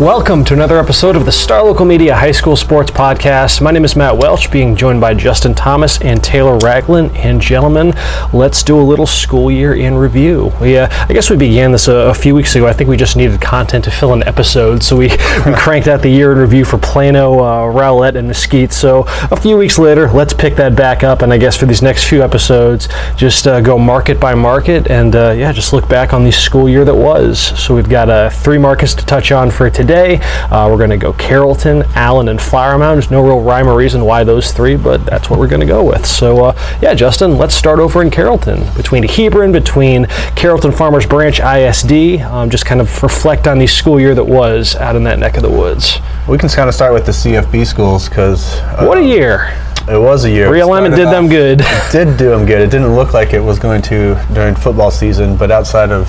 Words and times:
Welcome 0.00 0.44
to 0.44 0.54
another 0.54 0.78
episode 0.78 1.16
of 1.16 1.24
the 1.24 1.32
Star 1.32 1.64
Local 1.64 1.84
Media 1.84 2.14
High 2.14 2.30
School 2.30 2.54
Sports 2.54 2.88
Podcast. 2.88 3.60
My 3.60 3.72
name 3.72 3.84
is 3.84 3.96
Matt 3.96 4.16
Welch, 4.16 4.48
being 4.48 4.76
joined 4.76 5.00
by 5.00 5.12
Justin 5.12 5.56
Thomas 5.56 6.00
and 6.00 6.22
Taylor 6.22 6.56
Ragland. 6.58 7.16
And 7.16 7.40
gentlemen, 7.40 7.92
let's 8.32 8.62
do 8.62 8.78
a 8.78 8.80
little 8.80 9.08
school 9.08 9.50
year 9.50 9.74
in 9.74 9.96
review. 9.96 10.52
We, 10.60 10.78
uh, 10.78 10.86
I 10.88 11.12
guess 11.12 11.30
we 11.30 11.36
began 11.36 11.72
this 11.72 11.88
a, 11.88 11.94
a, 11.94 12.14
few 12.14 12.36
weeks 12.36 12.54
ago. 12.54 12.68
I 12.68 12.72
think 12.72 12.88
we 12.88 12.96
just 12.96 13.16
needed 13.16 13.40
content 13.40 13.86
to 13.86 13.90
fill 13.90 14.12
an 14.12 14.22
episode, 14.22 14.84
so 14.84 14.96
we, 14.96 15.08
we 15.44 15.52
cranked 15.56 15.88
out 15.88 16.00
the 16.00 16.10
year 16.10 16.30
in 16.30 16.38
review 16.38 16.64
for 16.64 16.78
Plano, 16.78 17.40
uh, 17.40 17.64
Rowlett, 17.64 18.14
and 18.14 18.28
Mesquite. 18.28 18.72
So 18.72 19.02
a 19.32 19.36
few 19.36 19.56
weeks 19.56 19.80
later, 19.80 20.08
let's 20.12 20.32
pick 20.32 20.54
that 20.56 20.76
back 20.76 21.02
up. 21.02 21.22
And 21.22 21.32
I 21.32 21.38
guess 21.38 21.56
for 21.56 21.66
these 21.66 21.82
next 21.82 22.04
few 22.04 22.22
episodes, 22.22 22.88
just 23.16 23.48
uh, 23.48 23.60
go 23.60 23.76
market 23.76 24.20
by 24.20 24.36
market 24.36 24.88
and 24.92 25.16
uh, 25.16 25.32
yeah, 25.36 25.50
just 25.50 25.72
look 25.72 25.88
back 25.88 26.12
on 26.12 26.22
the 26.22 26.30
school 26.30 26.68
year 26.68 26.84
that 26.84 26.94
was. 26.94 27.40
So 27.40 27.74
we've 27.74 27.88
got 27.88 28.08
uh, 28.08 28.30
three 28.30 28.58
markets 28.58 28.94
to 28.94 29.04
touch 29.04 29.32
on 29.32 29.50
for 29.50 29.68
today 29.68 29.87
today. 29.88 30.18
Uh, 30.50 30.68
we're 30.70 30.76
going 30.76 30.90
to 30.90 30.98
go 30.98 31.14
Carrollton, 31.14 31.82
Allen, 31.94 32.28
and 32.28 32.40
Flower 32.40 32.76
Mound. 32.76 32.98
There's 32.98 33.10
no 33.10 33.24
real 33.24 33.40
rhyme 33.40 33.66
or 33.66 33.74
reason 33.74 34.04
why 34.04 34.22
those 34.22 34.52
three, 34.52 34.76
but 34.76 35.04
that's 35.06 35.30
what 35.30 35.38
we're 35.38 35.48
going 35.48 35.62
to 35.62 35.66
go 35.66 35.82
with. 35.82 36.04
So, 36.04 36.44
uh, 36.44 36.78
yeah, 36.82 36.92
Justin, 36.92 37.38
let's 37.38 37.54
start 37.54 37.78
over 37.78 38.02
in 38.02 38.10
Carrollton. 38.10 38.70
Between 38.76 39.02
Hebron, 39.02 39.50
between 39.50 40.04
Carrollton 40.36 40.72
Farmers 40.72 41.06
Branch 41.06 41.40
ISD, 41.40 42.20
um, 42.20 42.50
just 42.50 42.66
kind 42.66 42.82
of 42.82 43.02
reflect 43.02 43.46
on 43.46 43.58
the 43.58 43.66
school 43.66 43.98
year 43.98 44.14
that 44.14 44.24
was 44.24 44.76
out 44.76 44.94
in 44.94 45.04
that 45.04 45.18
neck 45.18 45.36
of 45.38 45.42
the 45.42 45.50
woods. 45.50 45.98
We 46.28 46.36
can 46.36 46.50
kind 46.50 46.68
of 46.68 46.74
start 46.74 46.92
with 46.92 47.06
the 47.06 47.12
CFB 47.12 47.66
schools 47.66 48.10
because. 48.10 48.60
Uh, 48.60 48.84
what 48.84 48.98
a 48.98 49.04
year! 49.04 49.56
It 49.88 49.98
was 49.98 50.26
a 50.26 50.30
year. 50.30 50.50
Realignment 50.50 50.96
did 50.96 51.06
off, 51.06 51.12
them 51.12 51.28
good. 51.28 51.62
It 51.62 51.92
did 51.92 52.18
do 52.18 52.28
them 52.28 52.44
good. 52.44 52.60
It 52.60 52.70
didn't 52.70 52.94
look 52.94 53.14
like 53.14 53.32
it 53.32 53.40
was 53.40 53.58
going 53.58 53.80
to 53.82 54.22
during 54.34 54.54
football 54.54 54.90
season, 54.90 55.38
but 55.38 55.50
outside 55.50 55.90
of 55.90 56.08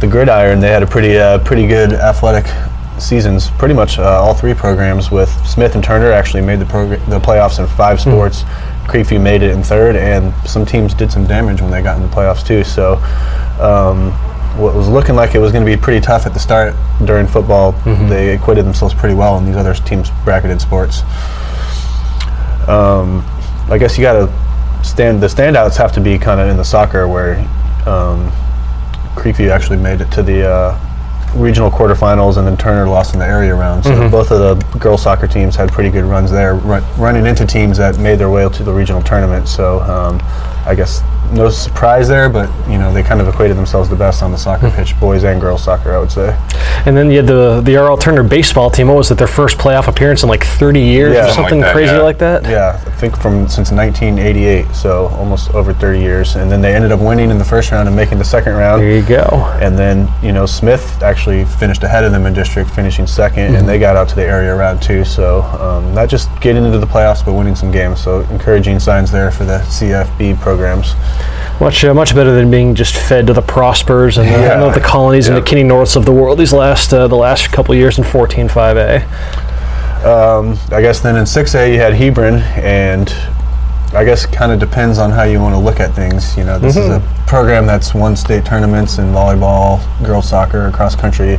the 0.00 0.08
gridiron, 0.08 0.58
they 0.58 0.70
had 0.70 0.82
a 0.82 0.86
pretty 0.88 1.16
uh, 1.16 1.38
pretty 1.44 1.68
good 1.68 1.92
athletic 1.92 2.46
seasons, 2.98 3.50
pretty 3.50 3.74
much 3.74 3.98
uh, 3.98 4.02
all 4.02 4.34
three 4.34 4.54
programs. 4.54 5.10
With 5.10 5.28
Smith 5.46 5.74
and 5.74 5.84
Turner 5.84 6.12
actually 6.12 6.42
made 6.42 6.58
the 6.58 6.64
progr- 6.64 7.04
the 7.08 7.20
playoffs 7.20 7.58
in 7.58 7.66
five 7.66 8.02
hmm. 8.02 8.10
sports. 8.10 8.42
Mm-hmm. 8.42 8.76
Creekview 8.86 9.20
made 9.20 9.42
it 9.42 9.50
in 9.50 9.62
third, 9.64 9.96
and 9.96 10.32
some 10.48 10.64
teams 10.64 10.94
did 10.94 11.10
some 11.10 11.26
damage 11.26 11.60
when 11.60 11.72
they 11.72 11.82
got 11.82 11.96
in 11.96 12.08
the 12.08 12.14
playoffs 12.14 12.46
too. 12.46 12.62
So, 12.62 12.94
um, 13.60 14.12
what 14.58 14.74
was 14.74 14.88
looking 14.88 15.16
like 15.16 15.34
it 15.34 15.38
was 15.38 15.52
going 15.52 15.66
to 15.66 15.70
be 15.70 15.76
pretty 15.76 16.00
tough 16.00 16.24
at 16.24 16.32
the 16.32 16.38
start 16.38 16.74
during 17.04 17.26
football, 17.26 17.72
mm-hmm. 17.72 18.08
they 18.08 18.34
acquitted 18.34 18.64
themselves 18.64 18.94
pretty 18.94 19.14
well 19.14 19.36
in 19.38 19.44
these 19.44 19.56
other 19.56 19.74
teams' 19.74 20.10
bracketed 20.24 20.60
sports. 20.60 21.02
Um, 22.68 23.24
I 23.68 23.76
guess 23.78 23.98
you 23.98 24.02
got 24.02 24.26
to 24.26 24.84
stand. 24.84 25.22
The 25.22 25.26
standouts 25.26 25.76
have 25.76 25.92
to 25.92 26.00
be 26.00 26.18
kind 26.18 26.40
of 26.40 26.48
in 26.48 26.56
the 26.56 26.64
soccer 26.64 27.06
where 27.06 27.38
um, 27.86 28.30
Creekview 29.14 29.50
actually 29.50 29.78
made 29.78 30.00
it 30.00 30.10
to 30.12 30.22
the 30.22 30.48
uh, 30.48 30.85
regional 31.36 31.70
quarterfinals, 31.70 32.36
and 32.36 32.46
then 32.46 32.56
Turner 32.56 32.88
lost 32.88 33.14
in 33.14 33.20
the 33.20 33.26
area 33.26 33.54
round. 33.54 33.84
So 33.84 33.90
mm-hmm. 33.90 34.10
both 34.10 34.30
of 34.30 34.40
the 34.40 34.78
girls 34.78 35.02
soccer 35.02 35.26
teams 35.26 35.54
had 35.54 35.70
pretty 35.70 35.90
good 35.90 36.04
runs 36.04 36.30
there, 36.30 36.54
run, 36.54 36.82
running 36.98 37.26
into 37.26 37.46
teams 37.46 37.78
that 37.78 37.98
made 37.98 38.18
their 38.18 38.30
way 38.30 38.48
to 38.48 38.62
the 38.62 38.72
regional 38.72 39.02
tournament. 39.02 39.48
So 39.48 39.80
um, 39.82 40.20
I 40.66 40.74
guess 40.76 41.02
no 41.32 41.50
surprise 41.50 42.08
there, 42.08 42.28
but 42.28 42.48
you 42.68 42.78
know 42.78 42.92
they 42.92 43.02
kind 43.02 43.20
of 43.20 43.28
equated 43.28 43.56
themselves 43.56 43.88
the 43.88 43.96
best 43.96 44.22
on 44.22 44.30
the 44.32 44.38
soccer 44.38 44.70
hmm. 44.70 44.76
pitch, 44.76 44.98
boys 44.98 45.24
and 45.24 45.40
girls 45.40 45.64
soccer, 45.64 45.92
I 45.94 45.98
would 45.98 46.12
say. 46.12 46.36
And 46.86 46.96
then 46.96 47.10
you 47.10 47.16
had 47.16 47.26
the 47.26 47.60
the 47.62 47.74
RL 47.76 47.96
Turner 47.96 48.22
baseball 48.22 48.70
team. 48.70 48.86
What 48.86 48.96
was 48.96 49.10
it? 49.10 49.18
Their 49.18 49.26
first 49.26 49.58
playoff 49.58 49.88
appearance 49.88 50.22
in 50.22 50.28
like 50.28 50.44
30 50.44 50.80
years, 50.80 51.14
yeah, 51.14 51.28
or 51.28 51.32
something 51.32 51.58
like 51.58 51.66
that, 51.66 51.72
crazy 51.72 51.94
yeah. 51.94 52.00
like 52.00 52.18
that. 52.18 52.44
Yeah, 52.44 52.80
I 52.86 52.90
think 52.92 53.16
from 53.16 53.48
since 53.48 53.72
1988, 53.72 54.72
so 54.72 55.08
almost 55.08 55.50
over 55.50 55.74
30 55.74 55.98
years. 55.98 56.36
And 56.36 56.50
then 56.50 56.62
they 56.62 56.74
ended 56.74 56.92
up 56.92 57.00
winning 57.00 57.30
in 57.30 57.38
the 57.38 57.44
first 57.44 57.72
round 57.72 57.88
and 57.88 57.96
making 57.96 58.18
the 58.18 58.24
second 58.24 58.52
round. 58.52 58.82
There 58.82 58.96
you 58.96 59.04
go. 59.04 59.26
And 59.60 59.76
then 59.76 60.08
you 60.22 60.32
know 60.32 60.46
Smith 60.46 61.02
actually 61.02 61.44
finished 61.44 61.82
ahead 61.82 62.04
of 62.04 62.12
them 62.12 62.24
in 62.24 62.32
district, 62.32 62.70
finishing 62.70 63.04
2nd 63.04 63.32
mm-hmm. 63.32 63.54
and 63.56 63.68
they 63.68 63.80
got 63.80 63.96
out 63.96 64.08
to 64.10 64.14
the 64.14 64.24
area 64.24 64.54
round 64.54 64.80
too. 64.80 65.04
So 65.04 65.42
um, 65.42 65.92
not 65.92 66.08
just 66.08 66.28
getting 66.40 66.64
into 66.64 66.78
the 66.78 66.86
playoffs, 66.86 67.24
but 67.24 67.34
winning 67.34 67.56
some 67.56 67.72
games. 67.72 68.00
So 68.00 68.20
encouraging 68.30 68.78
signs 68.78 69.10
there 69.10 69.32
for 69.32 69.44
the 69.44 69.58
CFB 69.58 70.40
programs. 70.40 70.94
Much 71.60 71.82
uh, 71.84 71.94
much 71.94 72.14
better 72.14 72.32
than 72.32 72.48
being 72.48 72.74
just 72.74 72.94
fed 72.94 73.26
to 73.26 73.32
the 73.32 73.42
Prospers 73.42 74.18
and 74.18 74.28
yeah. 74.28 74.60
the, 74.60 74.70
the, 74.72 74.80
colonies 74.80 75.28
and 75.28 75.36
the 75.36 75.42
Kinney 75.42 75.62
Norths 75.62 75.96
of 75.96 76.04
the 76.04 76.12
world 76.12 76.38
these 76.38 76.52
last 76.52 76.75
uh, 76.92 77.08
the 77.08 77.16
last 77.16 77.50
couple 77.52 77.74
years 77.74 77.98
in 77.98 78.04
14 78.04 78.48
5A. 78.48 79.02
Um, 80.04 80.58
I 80.70 80.80
guess 80.80 81.00
then 81.00 81.16
in 81.16 81.24
6A 81.24 81.72
you 81.72 81.78
had 81.78 81.94
Hebron 81.94 82.40
and 82.62 83.08
I 83.92 84.04
guess 84.04 84.26
kind 84.26 84.52
of 84.52 84.60
depends 84.60 84.98
on 84.98 85.10
how 85.10 85.22
you 85.22 85.40
want 85.40 85.54
to 85.54 85.58
look 85.58 85.80
at 85.80 85.94
things. 85.94 86.36
You 86.36 86.44
know, 86.44 86.58
this 86.58 86.76
mm-hmm. 86.76 87.02
is 87.02 87.24
a 87.24 87.26
program 87.26 87.66
that's 87.66 87.94
won 87.94 88.14
state 88.14 88.44
tournaments 88.44 88.98
in 88.98 89.06
volleyball, 89.06 89.80
girls 90.04 90.28
soccer, 90.28 90.70
cross 90.72 90.94
country. 90.94 91.38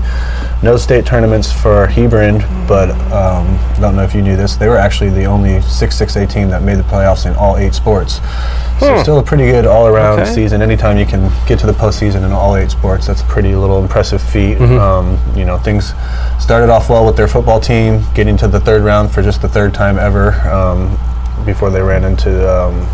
No 0.64 0.76
state 0.76 1.06
tournaments 1.06 1.52
for 1.52 1.86
Hebron, 1.88 2.40
but 2.68 2.90
um, 3.12 3.48
I 3.48 3.78
don't 3.80 3.96
know 3.96 4.04
if 4.04 4.16
you 4.16 4.22
knew 4.22 4.36
this. 4.36 4.56
They 4.56 4.68
were 4.68 4.78
actually 4.78 5.12
the 5.12 5.26
only 5.26 5.60
6-6A 5.60 6.32
team 6.32 6.50
that 6.50 6.64
made 6.64 6.78
the 6.78 6.84
playoffs 6.84 7.30
in 7.30 7.36
all 7.36 7.58
eight 7.58 7.76
sports. 7.76 8.16
So 8.80 8.96
hmm. 8.96 9.02
still 9.02 9.20
a 9.20 9.24
pretty 9.24 9.46
good 9.46 9.66
all-around 9.66 10.20
okay. 10.20 10.34
season. 10.34 10.62
Anytime 10.62 10.98
you 10.98 11.06
can 11.06 11.32
get 11.48 11.60
to 11.60 11.68
the 11.68 11.74
postseason 11.74 12.26
in 12.26 12.32
all 12.32 12.56
eight 12.56 12.72
sports, 12.72 13.08
that's 13.08 13.22
a 13.22 13.26
pretty 13.26 13.56
little 13.56 13.82
impressive 13.82 14.22
feat. 14.22 14.58
Mm-hmm. 14.58 14.80
Um, 14.80 15.38
you 15.38 15.46
know, 15.46 15.58
things 15.58 15.94
started 16.40 16.70
off 16.70 16.90
well 16.90 17.06
with 17.06 17.18
their 17.18 17.28
football 17.28 17.60
team, 17.60 18.04
getting 18.16 18.36
to 18.38 18.48
the 18.48 18.60
third 18.60 18.84
round 18.84 19.12
for 19.12 19.22
just 19.22 19.42
the 19.42 19.50
third 19.50 19.74
time 19.74 20.00
ever. 20.00 20.34
Um, 20.50 20.98
before 21.46 21.72
they 21.72 21.82
ran 21.82 22.04
into. 22.04 22.48
Um, 22.48 22.86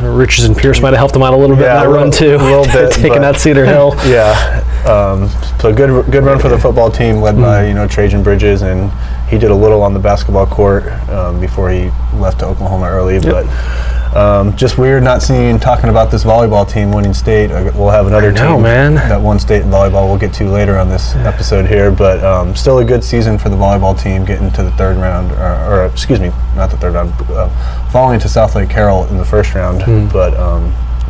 Richards 0.00 0.44
and 0.44 0.56
Pierce 0.56 0.80
might 0.80 0.90
have 0.90 0.98
helped 0.98 1.14
them 1.14 1.22
out 1.22 1.34
a 1.34 1.36
little 1.36 1.56
bit 1.56 1.64
yeah, 1.64 1.84
in 1.84 1.90
that 1.90 1.96
run 1.96 2.10
too. 2.10 2.36
A 2.36 2.38
little 2.38 2.64
bit, 2.72 2.92
taking 2.92 3.24
out 3.24 3.36
Cedar 3.36 3.64
Hill. 3.64 3.94
Yeah, 4.10 4.64
um, 4.86 5.28
so 5.60 5.74
good 5.74 6.10
good 6.10 6.24
run 6.24 6.38
for 6.38 6.48
the 6.48 6.58
football 6.58 6.90
team, 6.90 7.20
led 7.20 7.36
by 7.36 7.66
you 7.66 7.74
know 7.74 7.86
Trajan 7.86 8.22
Bridges, 8.22 8.62
and 8.62 8.90
he 9.28 9.38
did 9.38 9.50
a 9.50 9.54
little 9.54 9.82
on 9.82 9.92
the 9.92 10.00
basketball 10.00 10.46
court 10.46 10.86
um, 11.10 11.40
before 11.40 11.70
he 11.70 11.90
left 12.14 12.40
to 12.40 12.46
Oklahoma 12.46 12.86
early, 12.86 13.14
yep. 13.14 13.24
but 13.24 14.16
um, 14.16 14.56
just 14.56 14.78
weird 14.78 15.02
not 15.02 15.22
seeing 15.22 15.58
talking 15.58 15.90
about 15.90 16.10
this 16.10 16.24
volleyball 16.24 16.68
team 16.68 16.90
winning 16.90 17.14
state. 17.14 17.50
We'll 17.50 17.90
have 17.90 18.06
another 18.06 18.32
know, 18.32 18.54
team 18.54 18.62
man. 18.62 18.94
that 18.94 19.20
won 19.20 19.38
state 19.38 19.62
in 19.62 19.68
volleyball. 19.68 20.08
We'll 20.08 20.18
get 20.18 20.32
to 20.34 20.44
later 20.48 20.76
on 20.78 20.88
this 20.88 21.14
episode 21.16 21.66
here, 21.66 21.90
but 21.90 22.24
um, 22.24 22.56
still 22.56 22.78
a 22.78 22.84
good 22.84 23.04
season 23.04 23.38
for 23.38 23.50
the 23.50 23.56
volleyball 23.56 24.00
team, 24.00 24.24
getting 24.24 24.50
to 24.52 24.62
the 24.62 24.72
third 24.72 24.96
round, 24.96 25.30
or, 25.32 25.82
or 25.82 25.86
excuse 25.86 26.20
me, 26.20 26.30
not 26.56 26.70
the 26.70 26.76
third 26.78 26.94
round, 26.94 27.12
uh, 27.30 27.48
falling 27.90 28.18
to 28.20 28.28
Southlake 28.28 28.70
Carroll 28.70 29.06
in 29.08 29.18
the 29.18 29.24
first 29.24 29.54
round, 29.54 29.82
mm. 29.82 30.12
but. 30.12 30.34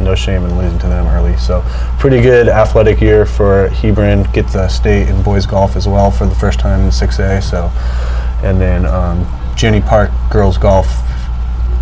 No 0.01 0.15
shame 0.15 0.45
in 0.45 0.57
losing 0.57 0.79
to 0.81 0.87
them 0.87 1.07
early. 1.07 1.37
So, 1.37 1.63
pretty 1.99 2.21
good 2.21 2.49
athletic 2.49 3.01
year 3.01 3.27
for 3.27 3.69
Hebron. 3.69 4.25
Get 4.33 4.49
the 4.49 4.69
state 4.69 5.09
in 5.09 5.23
boys 5.23 5.47
golf 5.47 5.77
as 5.77 5.87
well 5.87 6.11
for 6.11 6.27
the 6.27 6.35
first 6.35 6.59
time 6.59 6.81
in 6.81 6.89
6A. 6.89 7.43
So, 7.43 7.71
and 8.43 8.61
then 8.61 8.87
um, 8.87 9.27
Jenny 9.57 9.81
Park 9.81 10.11
girls 10.31 10.57
golf 10.57 10.87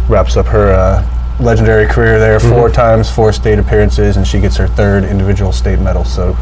wraps 0.08 0.36
up 0.36 0.46
her 0.46 0.72
uh, 0.72 1.08
legendary 1.40 1.86
career 1.86 2.18
there. 2.18 2.38
Mm-hmm. 2.38 2.50
Four 2.50 2.70
times, 2.70 3.10
four 3.10 3.32
state 3.32 3.58
appearances, 3.58 4.16
and 4.16 4.26
she 4.26 4.40
gets 4.40 4.56
her 4.56 4.66
third 4.66 5.04
individual 5.04 5.52
state 5.52 5.78
medal. 5.78 6.04
So, 6.04 6.36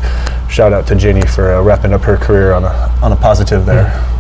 shout 0.49 0.73
out 0.73 0.87
to 0.89 0.95
Jenny 0.95 1.27
for 1.27 1.55
uh, 1.55 1.63
wrapping 1.63 1.93
up 1.93 2.03
her 2.03 2.17
career 2.17 2.53
on 2.53 2.65
a 2.65 2.99
on 3.03 3.13
a 3.13 3.17
positive 3.17 3.67
there. 3.67 3.85
Mm-hmm. 3.85 4.16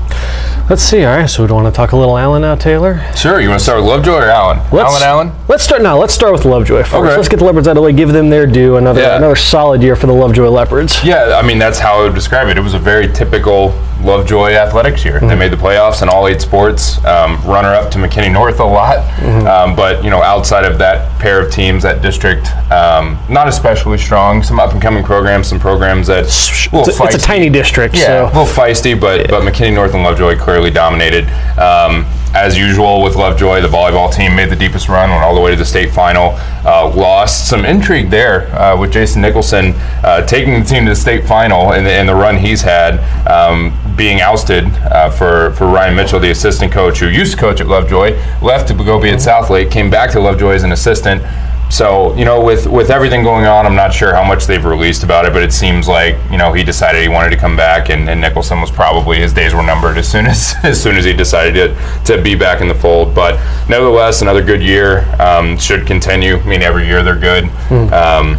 Let's 0.69 0.83
see. 0.83 1.05
All 1.05 1.17
right, 1.17 1.31
so 1.31 1.47
we 1.47 1.53
want 1.53 1.67
to 1.67 1.77
talk 1.77 1.93
a 1.93 1.97
little 1.97 2.19
Allen 2.19 2.43
now, 2.43 2.57
Taylor. 2.57 3.01
Sure. 3.15 3.41
You 3.41 3.49
want 3.49 3.61
to 3.61 3.63
start 3.65 3.79
with 3.81 3.89
Lovejoy 3.89 4.15
or 4.17 4.25
Allen? 4.25 4.59
Let's, 4.73 5.01
Allen, 5.01 5.03
Allen. 5.31 5.45
Let's 5.49 5.63
start 5.63 5.81
now. 5.81 5.97
Let's 5.97 6.13
start 6.13 6.33
with 6.33 6.45
Lovejoy 6.45 6.79
first. 6.83 6.95
Okay. 6.95 7.17
Let's 7.17 7.29
get 7.29 7.39
the 7.39 7.45
Leopards 7.45 7.69
out 7.69 7.73
of 7.73 7.77
the 7.77 7.83
way. 7.83 7.93
Give 7.93 8.13
them 8.13 8.31
their 8.31 8.49
due. 8.49 8.77
Another 8.77 9.01
Yeah. 9.01 9.17
another 9.17 9.37
solid 9.37 9.81
year 9.81 9.95
for 9.95 10.09
the 10.09 10.13
Lovejoy 10.13 10.49
Leopards. 10.49 11.05
Yeah, 11.05 11.39
I 11.41 11.47
mean 11.47 11.61
that's 11.61 11.79
how 11.79 12.01
I 12.01 12.03
would 12.03 12.15
describe 12.17 12.49
it. 12.49 12.59
It 12.59 12.63
was 12.63 12.75
a 12.75 12.81
very 12.81 13.07
typical 13.07 13.75
Lovejoy 14.03 14.55
athletics 14.55 15.05
year. 15.05 15.21
They 15.21 15.37
made 15.37 15.53
the 15.53 15.57
playoffs 15.57 16.03
in 16.03 16.09
all 16.09 16.27
eight 16.27 16.41
sports. 16.41 17.03
Um, 17.05 17.41
runner 17.47 17.69
up 17.73 17.91
to 17.93 17.99
McKinney 17.99 18.33
North 18.33 18.59
a 18.59 18.65
lot, 18.65 18.99
um, 19.47 19.77
but 19.77 20.03
you 20.03 20.11
know 20.11 20.21
outside 20.21 20.65
of 20.65 20.79
that 20.79 21.16
pair 21.19 21.45
of 21.45 21.53
teams, 21.53 21.83
that 21.83 22.03
district 22.03 22.47
um, 22.71 23.19
not 23.29 23.49
especially 23.49 23.99
strong. 23.99 24.43
Some 24.43 24.59
up 24.61 24.73
and 24.73 24.83
coming 24.83 25.05
programs, 25.05 25.49
some 25.49 25.59
programs 25.59 26.07
that 26.09 26.25
It's 26.25 26.73
little 26.73 27.07
a, 27.07 27.19
tiny 27.19 27.49
district, 27.49 27.97
Yeah, 27.97 28.25
a 28.25 28.27
little 28.27 28.45
feisty, 28.45 28.99
but 28.99 29.29
but 29.29 29.43
McKinney 29.43 29.75
North 29.75 29.95
and 29.95 30.03
Lovejoy 30.03 30.37
clearly 30.37 30.71
dominated. 30.71 31.25
Um, 31.59 32.07
as 32.37 32.59
usual 32.59 33.03
with 33.03 33.17
Lovejoy, 33.17 33.63
the 33.63 33.69
volleyball 33.69 34.13
team 34.13 34.37
made 34.37 34.51
the 34.51 34.57
deepest 34.57 34.91
run, 34.91 35.09
went 35.09 35.23
all 35.23 35.35
the 35.35 35.41
way 35.41 35.53
to 35.53 35.57
the 35.57 35.65
state 35.65 35.91
final. 35.91 36.35
Uh, 36.67 36.93
lost 36.95 37.49
some 37.49 37.65
intrigue 37.65 38.11
there 38.11 38.55
uh, 38.55 38.79
with 38.79 38.93
Jason 38.93 39.23
Nicholson 39.23 39.73
uh, 40.05 40.27
taking 40.27 40.59
the 40.59 40.65
team 40.65 40.85
to 40.85 40.91
the 40.91 40.97
state 40.97 41.25
final 41.27 41.73
and 41.73 41.87
the, 41.87 41.91
and 41.91 42.07
the 42.07 42.15
run 42.15 42.37
he's 42.37 42.61
had, 42.61 42.99
um, 43.27 43.73
being 43.97 44.21
ousted 44.21 44.65
uh, 44.65 45.11
for 45.11 45.53
for 45.53 45.67
Ryan 45.67 45.97
Mitchell, 45.97 46.21
the 46.21 46.31
assistant 46.31 46.73
coach 46.73 46.99
who 47.01 47.09
used 47.09 47.33
to 47.33 47.39
coach 47.39 47.61
at 47.61 47.67
Lovejoy, 47.67 48.13
left 48.43 48.69
to 48.69 48.75
go 48.75 49.01
be 49.01 49.11
at 49.11 49.19
Southlake, 49.19 49.71
came 49.71 49.91
back 49.91 50.11
to 50.13 50.21
Lovejoy 50.21 50.53
as 50.53 50.65
an 50.65 50.73
assistant. 50.73 51.23
So 51.69 52.15
you 52.15 52.25
know, 52.25 52.45
with 52.45 52.67
with 52.67 52.91
everything 52.91 53.25
going 53.25 53.45
on, 53.45 53.67
I'm 53.67 53.75
not 53.75 53.93
sure 53.93 54.15
how 54.15 54.23
much 54.23 54.47
they've 54.47 54.65
released 54.65 55.03
about 55.03 55.25
it, 55.25 55.33
but 55.33 55.43
it 55.43 55.53
seems 55.53 55.89
like 55.89 56.17
you 56.31 56.39
know 56.39 56.53
he 56.53 56.63
decided 56.63 57.03
he 57.03 57.09
wanted 57.09 57.31
to 57.31 57.37
come 57.37 57.57
back, 57.57 57.91
and, 57.91 58.09
and 58.09 58.21
Nicholson 58.21 58.61
was 58.61 58.71
probably 58.71 59.19
his 59.19 59.33
days 59.33 59.53
were 59.53 59.65
numbered 59.65 59.99
as 59.99 60.09
soon 60.09 60.27
as 60.35 60.55
as 60.63 60.81
soon 60.81 60.97
as 60.97 61.05
he 61.05 61.13
decided 61.13 61.55
to, 61.55 62.15
to 62.17 62.23
be 62.23 62.35
back 62.37 62.61
in 62.61 62.69
the 62.69 62.75
fold. 62.75 63.15
But 63.15 63.35
nevertheless, 63.69 64.23
another 64.23 64.43
good 64.43 64.63
year 64.63 65.01
um, 65.21 65.59
should 65.59 65.87
continue. 65.87 66.37
I 66.37 66.47
mean, 66.47 66.63
every 66.63 66.87
year 66.87 67.03
they're 67.03 67.19
good. 67.19 67.45
Um, 67.93 68.39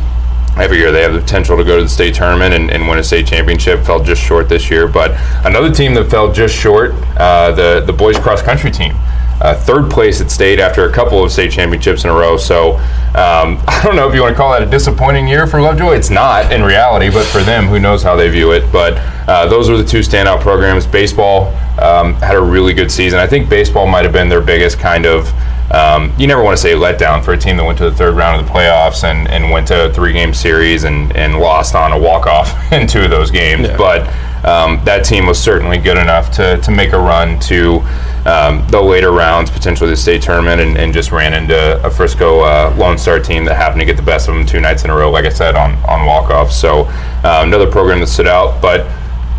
every 0.60 0.78
year 0.78 0.92
they 0.92 1.02
have 1.02 1.14
the 1.14 1.20
potential 1.20 1.58
to 1.58 1.64
go 1.64 1.78
to 1.78 1.84
the 1.84 1.90
state 1.90 2.16
tournament 2.16 2.54
and, 2.54 2.72
and 2.72 2.88
win 2.88 3.00
a 3.00 3.04
state 3.04 3.28
championship. 3.28 3.84
Fell 3.84 4.04
just 4.04 4.22
short 4.22 4.50
this 4.50 4.70
year, 4.70 4.88
but 4.88 5.12
another 5.46 5.72
team 5.72 5.94
that 5.96 6.10
fell 6.10 6.32
just 6.32 6.56
short, 6.56 6.92
uh, 7.18 7.52
the 7.52 7.84
the 7.86 7.94
boys 7.94 8.18
cross 8.18 8.42
country 8.42 8.72
team. 8.72 8.96
Uh, 9.40 9.54
third 9.54 9.92
place 9.92 10.20
at 10.20 10.32
state 10.32 10.60
after 10.60 10.90
a 10.90 10.92
couple 10.92 11.24
of 11.24 11.32
state 11.32 11.52
championships 11.52 12.04
in 12.04 12.10
a 12.10 12.14
row. 12.14 12.38
So 12.38 12.74
um, 13.14 13.62
I 13.68 13.82
don't 13.84 13.96
know 13.96 14.10
if 14.10 14.16
you 14.16 14.22
want 14.22 14.34
to 14.34 14.38
call 14.38 14.52
that 14.52 14.64
a 14.64 14.70
disappointing 14.70 15.28
year 15.28 15.46
for 15.46 15.62
Lovejoy. 15.62 15.96
It's 15.96 16.10
not 16.10 16.52
in 16.52 16.64
reality, 16.64 17.12
but 17.12 17.26
for 17.26 17.42
them, 17.44 17.68
who 17.68 17.80
knows 17.80 18.02
how 18.02 18.16
they 18.16 18.30
view 18.30 18.52
it. 18.52 18.72
But 18.72 18.94
uh, 19.28 19.48
those 19.48 19.70
were 19.70 19.78
the 19.78 19.86
two 19.86 20.00
standout 20.00 20.42
programs. 20.42 20.88
Baseball 20.88 21.50
um, 21.80 22.16
had 22.16 22.36
a 22.36 22.42
really 22.42 22.74
good 22.74 22.92
season. 22.92 23.20
I 23.20 23.28
think 23.28 23.48
baseball 23.48 23.86
might 23.86 24.06
have 24.06 24.14
been 24.14 24.28
their 24.28 24.42
biggest 24.42 24.80
kind 24.80 25.06
of 25.06 25.32
um, 25.72 26.14
you 26.18 26.28
never 26.28 26.44
want 26.44 26.58
to 26.58 26.62
say 26.62 26.74
letdown 26.74 27.24
for 27.24 27.34
a 27.34 27.38
team 27.38 27.58
that 27.58 27.64
went 27.64 27.78
to 27.80 27.90
the 27.90 27.96
third 27.96 28.16
round 28.16 28.40
of 28.40 28.48
the 28.48 28.52
playoffs 28.52 29.04
and, 29.04 29.28
and 29.28 29.52
went 29.52 29.68
to 29.68 29.86
a 29.86 29.94
three 29.94 30.14
game 30.14 30.34
series 30.34 30.86
and, 30.86 31.16
and 31.16 31.40
lost 31.40 31.76
on 31.76 31.92
a 31.92 32.00
walk 32.00 32.26
off 32.26 32.72
in 32.72 32.88
two 32.88 33.02
of 33.02 33.10
those 33.10 33.32
games. 33.32 33.68
But 33.78 34.08
um, 34.46 34.84
that 34.86 35.04
team 35.04 35.26
was 35.26 35.38
certainly 35.38 35.78
good 35.78 35.98
enough 35.98 36.32
to, 36.34 36.58
to 36.58 36.72
make 36.72 36.94
a 36.94 37.00
run 37.00 37.40
to 37.42 37.82
um, 38.26 38.66
the 38.70 38.82
later 38.82 39.12
rounds, 39.12 39.50
potentially 39.50 39.90
the 39.90 39.98
state 39.98 40.22
tournament, 40.22 40.62
and, 40.62 40.78
and 40.78 40.94
just 40.94 41.12
ran 41.12 41.34
into 41.34 41.86
a 41.86 41.90
Frisco 41.90 42.42
uh, 42.42 42.74
Lone 42.78 42.98
Star 42.98 43.20
team 43.20 43.46
that 43.46 43.56
happened 43.56 43.82
to 43.82 43.86
get 43.86 43.98
the 43.98 44.04
best 44.04 44.30
of 44.30 44.36
them 44.36 44.46
two 44.46 44.62
nights 44.62 44.84
in 44.84 44.90
a 44.90 44.96
row, 44.96 45.12
like 45.12 45.26
I 45.26 45.30
said, 45.30 45.56
on, 45.56 45.74
on 45.86 46.06
walk 46.06 46.30
off. 46.30 46.52
So 46.52 46.86
uh, 47.24 47.44
another 47.46 47.70
program 47.70 48.00
that 48.00 48.08
stood 48.08 48.28
out. 48.28 48.62
But 48.62 48.86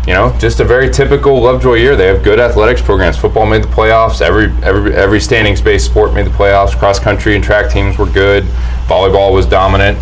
you 0.07 0.13
know, 0.13 0.35
just 0.39 0.59
a 0.59 0.63
very 0.63 0.89
typical 0.89 1.39
Lovejoy 1.41 1.75
year. 1.75 1.95
They 1.95 2.07
have 2.07 2.23
good 2.23 2.39
athletics 2.39 2.81
programs. 2.81 3.17
Football 3.17 3.45
made 3.45 3.63
the 3.63 3.67
playoffs. 3.67 4.21
Every 4.21 4.45
every 4.63 4.95
every 4.95 5.19
standings-based 5.19 5.85
sport 5.85 6.13
made 6.13 6.25
the 6.25 6.31
playoffs. 6.31 6.77
Cross 6.77 6.99
country 6.99 7.35
and 7.35 7.43
track 7.43 7.71
teams 7.71 7.97
were 7.97 8.07
good. 8.07 8.43
Volleyball 8.87 9.33
was 9.33 9.45
dominant, 9.45 9.97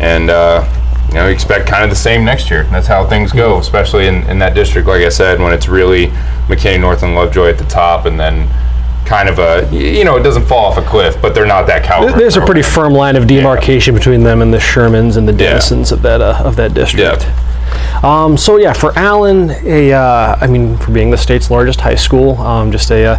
and 0.00 0.30
uh, 0.30 0.66
you 1.08 1.14
know, 1.14 1.26
you 1.28 1.32
expect 1.34 1.68
kind 1.68 1.84
of 1.84 1.90
the 1.90 1.96
same 1.96 2.24
next 2.24 2.50
year. 2.50 2.64
That's 2.64 2.86
how 2.86 3.06
things 3.06 3.32
go, 3.32 3.58
especially 3.58 4.06
in, 4.06 4.22
in 4.28 4.38
that 4.40 4.54
district. 4.54 4.88
Like 4.88 5.02
I 5.02 5.10
said, 5.10 5.38
when 5.40 5.52
it's 5.52 5.68
really 5.68 6.06
McKinney 6.48 6.80
North 6.80 7.02
and 7.02 7.14
Lovejoy 7.14 7.50
at 7.50 7.58
the 7.58 7.64
top, 7.64 8.06
and 8.06 8.18
then 8.18 8.48
kind 9.04 9.28
of 9.28 9.38
a 9.38 9.68
you 9.72 10.04
know, 10.04 10.16
it 10.16 10.22
doesn't 10.22 10.46
fall 10.46 10.64
off 10.72 10.78
a 10.78 10.82
cliff, 10.82 11.20
but 11.20 11.34
they're 11.34 11.46
not 11.46 11.66
that 11.66 11.84
caliber. 11.84 12.18
there's 12.18 12.36
a 12.36 12.44
pretty 12.44 12.62
firm 12.62 12.94
line 12.94 13.14
of 13.14 13.26
demarcation 13.26 13.94
between 13.94 14.22
them 14.22 14.40
and 14.42 14.52
the 14.52 14.58
Shermans 14.58 15.16
and 15.16 15.28
the 15.28 15.32
Yeah. 15.34 15.58
Denisons 15.58 15.92
of 15.92 16.02
that 16.02 16.20
uh, 16.20 16.42
of 16.44 16.56
that 16.56 16.72
district. 16.74 17.22
Yeah. 17.22 17.51
Um, 18.02 18.36
so 18.36 18.56
yeah, 18.56 18.72
for 18.72 18.96
Allen, 18.98 19.50
a 19.64 19.92
uh, 19.92 20.36
I 20.40 20.46
mean, 20.46 20.76
for 20.78 20.92
being 20.92 21.10
the 21.10 21.16
state's 21.16 21.50
largest 21.50 21.80
high 21.80 21.94
school, 21.94 22.36
um, 22.38 22.72
just 22.72 22.90
a 22.90 23.04
uh, 23.04 23.18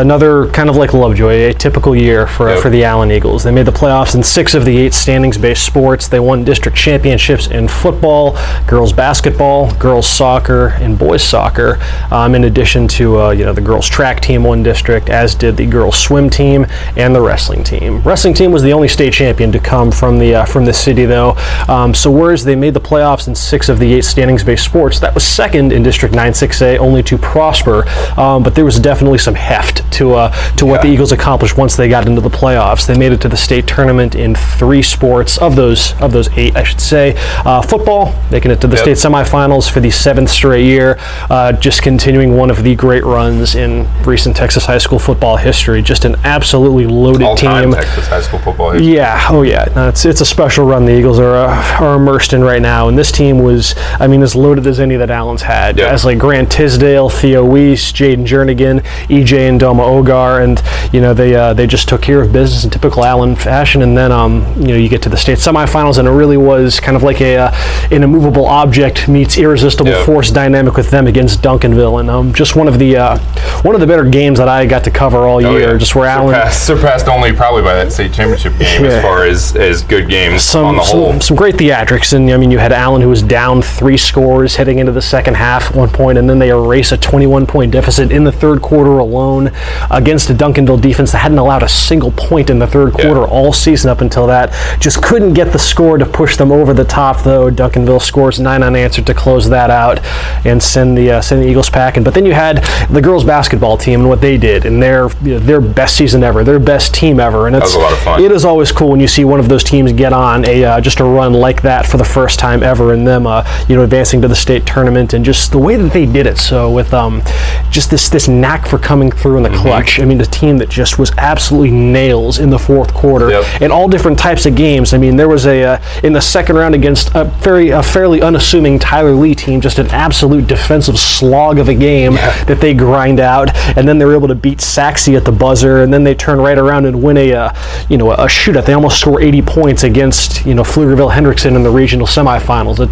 another 0.00 0.48
kind 0.48 0.68
of 0.68 0.76
like 0.76 0.92
Lovejoy, 0.92 1.50
a 1.50 1.54
typical 1.54 1.94
year 1.94 2.26
for 2.26 2.48
Yep. 2.48 2.62
for 2.62 2.70
the 2.70 2.84
Allen 2.84 3.10
Eagles. 3.10 3.44
They 3.44 3.50
made 3.50 3.66
the 3.66 3.72
playoffs 3.72 4.14
in 4.14 4.22
six 4.22 4.54
of 4.54 4.64
the 4.64 4.76
eight 4.76 4.94
standings-based 4.94 5.64
sports. 5.64 6.08
They 6.08 6.20
won 6.20 6.44
district 6.44 6.76
championships 6.76 7.46
in 7.48 7.68
football, 7.68 8.36
girls 8.66 8.92
basketball, 8.92 9.72
girls 9.74 10.08
soccer, 10.08 10.68
and 10.80 10.98
boys 10.98 11.22
soccer. 11.22 11.78
Um, 12.10 12.34
in 12.34 12.44
addition 12.44 12.88
to 12.88 13.20
uh, 13.20 13.30
you 13.30 13.44
know 13.44 13.52
the 13.52 13.60
girls 13.60 13.88
track 13.88 14.20
team 14.20 14.44
won 14.44 14.62
district, 14.62 15.08
as 15.08 15.34
did 15.34 15.56
the 15.56 15.66
girls 15.66 15.98
swim 15.98 16.30
team 16.30 16.66
and 16.96 17.14
the 17.14 17.20
wrestling 17.20 17.64
team. 17.64 18.02
Wrestling 18.02 18.34
team 18.34 18.52
was 18.52 18.62
the 18.62 18.72
only 18.72 18.88
state 18.88 19.12
champion 19.12 19.52
to 19.52 19.58
come 19.58 19.90
from 19.90 20.18
the 20.18 20.34
uh, 20.36 20.44
from 20.44 20.64
the 20.64 20.72
city 20.72 21.04
though. 21.04 21.36
Um, 21.68 21.94
so 21.94 22.10
whereas 22.10 22.44
they 22.44 22.56
made 22.56 22.74
the 22.74 22.80
playoffs 22.80 23.28
in 23.28 23.34
six 23.34 23.68
of 23.68 23.78
the 23.78 23.87
eight 23.94 24.04
standings-based 24.04 24.64
sports, 24.64 24.98
that 25.00 25.14
was 25.14 25.24
second 25.24 25.72
in 25.72 25.82
District 25.82 26.14
9-6A, 26.14 26.78
only 26.78 27.02
to 27.04 27.18
Prosper. 27.18 27.86
Um, 28.18 28.42
but 28.42 28.54
there 28.54 28.64
was 28.64 28.78
definitely 28.78 29.18
some 29.18 29.34
heft 29.34 29.90
to 29.94 30.14
uh, 30.14 30.30
to 30.56 30.66
what 30.66 30.82
the 30.82 30.88
Eagles 30.88 31.12
accomplished 31.12 31.56
once 31.56 31.76
they 31.76 31.88
got 31.88 32.06
into 32.06 32.20
the 32.20 32.28
playoffs. 32.30 32.86
They 32.86 32.96
made 32.96 33.12
it 33.12 33.20
to 33.22 33.28
the 33.28 33.36
state 33.36 33.66
tournament 33.66 34.14
in 34.14 34.34
three 34.34 34.82
sports 34.82 35.38
of 35.38 35.56
those 35.56 35.92
of 36.00 36.12
those 36.12 36.28
eight, 36.36 36.56
I 36.56 36.62
should 36.64 36.80
say. 36.80 37.14
Uh, 37.44 37.62
football, 37.62 38.14
making 38.30 38.50
it 38.50 38.60
to 38.60 38.66
the 38.66 38.76
Yep. 38.76 38.84
state 38.84 38.96
semifinals 39.10 39.68
for 39.70 39.80
the 39.80 39.90
seventh 39.90 40.30
straight 40.30 40.64
year. 40.64 40.98
Uh, 41.30 41.52
just 41.52 41.82
continuing 41.82 42.36
one 42.36 42.50
of 42.50 42.62
the 42.62 42.74
great 42.76 43.04
runs 43.04 43.54
in 43.54 43.86
recent 44.04 44.36
Texas 44.36 44.66
high 44.66 44.78
school 44.78 44.98
football 44.98 45.36
history. 45.36 45.82
Just 45.82 46.04
an 46.04 46.16
absolutely 46.24 46.86
loaded 46.86 47.22
all-time 47.22 47.72
team. 47.72 47.72
Texas 47.74 48.06
high 48.08 48.20
school 48.20 48.38
football. 48.40 48.70
history. 48.70 48.94
Yeah, 48.94 49.26
oh 49.30 49.42
yeah, 49.42 49.66
no, 49.74 49.88
it's 49.88 50.04
it's 50.04 50.20
a 50.20 50.26
special 50.26 50.64
run 50.66 50.84
the 50.84 50.96
Eagles 50.96 51.18
are 51.18 51.34
uh, 51.36 51.78
are 51.80 51.96
immersed 51.96 52.32
in 52.32 52.42
right 52.44 52.62
now, 52.62 52.88
and 52.88 52.96
this 52.98 53.10
team 53.12 53.38
was, 53.40 53.74
I 54.00 54.06
mean, 54.06 54.22
as 54.22 54.34
loaded 54.34 54.66
as 54.66 54.80
any 54.80 54.96
that 54.96 55.10
Allen's 55.10 55.42
had. 55.42 55.78
Yeah. 55.78 55.86
As 55.92 56.04
like 56.04 56.18
Grant 56.18 56.50
Tisdale, 56.50 57.08
Theo 57.10 57.44
Weiss, 57.44 57.92
Jaden 57.92 58.26
Jernigan, 58.26 58.80
EJ 59.08 59.48
and 59.48 59.60
Doma 59.60 59.84
Ogar, 59.84 60.42
and 60.42 60.62
you 60.94 61.00
know 61.00 61.14
they 61.14 61.34
uh, 61.34 61.52
they 61.54 61.66
just 61.66 61.88
took 61.88 62.02
care 62.02 62.20
of 62.20 62.32
business 62.32 62.64
in 62.64 62.70
typical 62.70 63.04
Allen 63.04 63.36
fashion, 63.36 63.82
and 63.82 63.96
then 63.96 64.12
um 64.12 64.44
you 64.60 64.68
know 64.68 64.76
you 64.76 64.88
get 64.88 65.02
to 65.02 65.08
the 65.08 65.16
state 65.16 65.38
semifinals, 65.38 65.98
and 65.98 66.06
it 66.08 66.12
really 66.12 66.36
was 66.36 66.80
kind 66.80 66.96
of 66.96 67.02
like 67.02 67.20
a 67.20 67.36
uh, 67.36 67.86
an 67.90 68.02
immovable 68.02 68.46
object 68.46 69.08
meets 69.08 69.38
irresistible 69.38 69.90
Yeah. 69.92 70.04
force 70.04 70.30
dynamic 70.30 70.76
with 70.76 70.90
them 70.90 71.06
against 71.06 71.42
Duncanville, 71.42 72.00
and 72.00 72.10
um 72.10 72.32
just 72.34 72.56
one 72.56 72.68
of 72.68 72.78
the 72.78 72.96
uh, 72.96 73.18
one 73.62 73.74
of 73.74 73.80
the 73.80 73.86
better 73.86 74.04
games 74.04 74.38
that 74.38 74.48
I 74.48 74.66
got 74.66 74.84
to 74.84 74.90
cover 74.90 75.18
all 75.18 75.38
Oh, 75.44 75.56
year, 75.56 75.72
yeah. 75.72 75.76
just 75.78 75.94
where 75.94 76.08
Allen 76.08 76.34
surpassed, 76.34 76.66
surpassed 76.66 77.08
only 77.08 77.32
probably 77.32 77.62
by 77.62 77.74
that 77.74 77.92
state 77.92 78.12
championship 78.12 78.58
game 78.58 78.84
as 78.84 79.02
far 79.02 79.24
as, 79.24 79.54
as 79.56 79.82
good 79.82 80.08
games 80.08 80.42
some, 80.42 80.64
on 80.64 80.76
the 80.76 80.82
whole. 80.82 81.12
some 81.12 81.20
some 81.20 81.36
great 81.36 81.54
theatrics, 81.56 82.12
and 82.12 82.30
I 82.30 82.36
mean, 82.36 82.50
you 82.50 82.58
had 82.58 82.72
Allen 82.72 83.02
who 83.02 83.08
was 83.08 83.22
down 83.22 83.62
three 83.68 83.96
scores 83.96 84.56
heading 84.56 84.78
into 84.78 84.92
the 84.92 85.02
second 85.02 85.34
half 85.34 85.70
at 85.70 85.76
one 85.76 85.88
point, 85.88 86.18
and 86.18 86.28
then 86.28 86.38
they 86.38 86.48
erase 86.50 86.92
a 86.92 86.96
21 86.96 87.46
point 87.46 87.72
deficit 87.72 88.10
in 88.10 88.24
the 88.24 88.32
third 88.32 88.62
quarter 88.62 88.98
alone 88.98 89.50
against 89.90 90.30
a 90.30 90.34
Duncanville 90.34 90.80
defense 90.80 91.12
that 91.12 91.18
hadn't 91.18 91.38
allowed 91.38 91.62
a 91.62 91.68
single 91.68 92.10
point 92.12 92.50
in 92.50 92.58
the 92.58 92.66
third 92.66 92.94
Yeah. 92.98 93.04
quarter 93.04 93.24
all 93.24 93.52
season 93.52 93.90
up 93.90 94.00
until 94.00 94.26
that. 94.28 94.52
Just 94.80 95.02
couldn't 95.02 95.34
get 95.34 95.52
the 95.52 95.58
score 95.58 95.98
to 95.98 96.06
push 96.06 96.36
them 96.36 96.50
over 96.52 96.72
the 96.74 96.84
top, 96.84 97.22
though. 97.22 97.50
Duncanville 97.50 98.00
scores 98.02 98.38
nine 98.40 98.62
unanswered 98.62 99.06
to 99.06 99.14
close 99.14 99.48
that 99.48 99.70
out 99.70 100.00
and 100.44 100.62
send 100.62 100.96
the 100.96 101.10
uh, 101.12 101.20
send 101.20 101.42
the 101.42 101.46
Eagles 101.48 101.70
packing. 101.70 102.02
But 102.04 102.14
then 102.14 102.24
you 102.26 102.32
had 102.34 102.64
the 102.90 103.00
girls 103.00 103.24
basketball 103.24 103.76
team 103.76 104.00
and 104.00 104.08
what 104.08 104.20
they 104.20 104.36
did, 104.38 104.64
and 104.64 104.82
their 104.82 105.08
you 105.22 105.34
know, 105.34 105.38
their 105.38 105.60
best 105.60 105.96
season 105.96 106.22
ever, 106.22 106.44
their 106.44 106.58
best 106.58 106.94
team 106.94 107.20
ever, 107.20 107.46
and 107.46 107.56
it's 107.56 107.66
was 107.66 107.74
a 107.74 107.78
lot 107.78 107.92
of 107.92 107.98
fun. 107.98 108.22
it 108.22 108.32
is 108.32 108.44
always 108.44 108.72
cool 108.72 108.88
when 108.90 109.00
you 109.00 109.08
see 109.08 109.24
one 109.24 109.40
of 109.40 109.48
those 109.48 109.64
teams 109.64 109.92
get 109.92 110.12
on 110.12 110.44
a 110.46 110.64
uh, 110.64 110.80
just 110.80 111.00
a 111.00 111.04
run 111.04 111.32
like 111.32 111.62
that 111.62 111.86
for 111.86 111.96
the 111.96 112.04
first 112.04 112.38
time 112.38 112.62
ever, 112.62 112.92
and 112.92 113.06
them 113.06 113.26
uh, 113.26 113.42
you 113.68 113.76
know 113.76 113.82
advancing 113.82 114.22
to 114.22 114.28
the 114.28 114.36
state 114.36 114.66
tournament, 114.66 115.14
and 115.14 115.24
just 115.24 115.50
the 115.52 115.58
way 115.58 115.76
that 115.76 115.92
they 115.92 116.06
did 116.06 116.26
it. 116.26 116.38
So 116.38 116.70
with 116.70 116.92
um, 116.94 117.22
just 117.70 117.90
this 117.90 118.08
this 118.08 118.28
knack 118.28 118.66
for 118.66 118.78
coming 118.78 119.10
through 119.10 119.36
in 119.38 119.42
the 119.42 119.48
Mm-hmm. 119.48 119.62
clutch. 119.62 119.98
I 119.98 120.04
mean, 120.04 120.18
the 120.18 120.26
team 120.26 120.58
that 120.58 120.68
just 120.68 120.98
was 120.98 121.10
absolutely 121.16 121.70
nails 121.70 122.38
in 122.38 122.50
the 122.50 122.58
fourth 122.58 122.92
quarter 122.92 123.30
Yep. 123.30 123.62
in 123.62 123.70
all 123.70 123.88
different 123.88 124.18
types 124.18 124.44
of 124.46 124.54
games. 124.54 124.92
I 124.92 124.98
mean, 124.98 125.16
there 125.16 125.28
was 125.28 125.46
a 125.46 125.64
uh, 125.64 125.78
in 126.02 126.12
the 126.12 126.20
second 126.20 126.56
round 126.56 126.74
against 126.74 127.10
a 127.14 127.24
very 127.24 127.70
a 127.70 127.82
fairly 127.82 128.20
unassuming 128.20 128.78
Tyler 128.78 129.12
Lee 129.14 129.34
team, 129.34 129.60
just 129.60 129.78
an 129.78 129.86
absolute 129.88 130.46
defensive 130.46 130.98
slog 130.98 131.58
of 131.58 131.68
a 131.68 131.74
game 131.74 132.14
that 132.46 132.58
they 132.60 132.74
grind 132.74 133.20
out, 133.20 133.54
and 133.76 133.88
then 133.88 133.98
they 133.98 134.04
were 134.04 134.14
able 134.14 134.28
to 134.28 134.34
beat 134.34 134.60
Sachse 134.60 135.08
at 135.08 135.24
the 135.24 135.32
buzzer, 135.32 135.82
and 135.82 135.92
then 135.92 136.04
they 136.04 136.14
turn 136.14 136.38
right 136.40 136.58
around 136.58 136.84
and 136.84 137.02
win 137.02 137.16
a 137.16 137.32
uh, 137.32 137.52
you 137.88 137.96
know 137.96 138.12
a 138.12 138.26
shootout. 138.26 138.66
They 138.66 138.74
almost 138.74 139.00
score 139.00 139.20
80 139.20 139.42
points 139.42 139.82
against 139.84 140.44
you 140.44 140.54
know 140.54 140.62
Pflugerville 140.62 141.10
Hendrickson 141.12 141.56
in 141.56 141.62
the 141.62 141.70
regional 141.70 142.06
semifinals. 142.06 142.78
A 142.80 142.86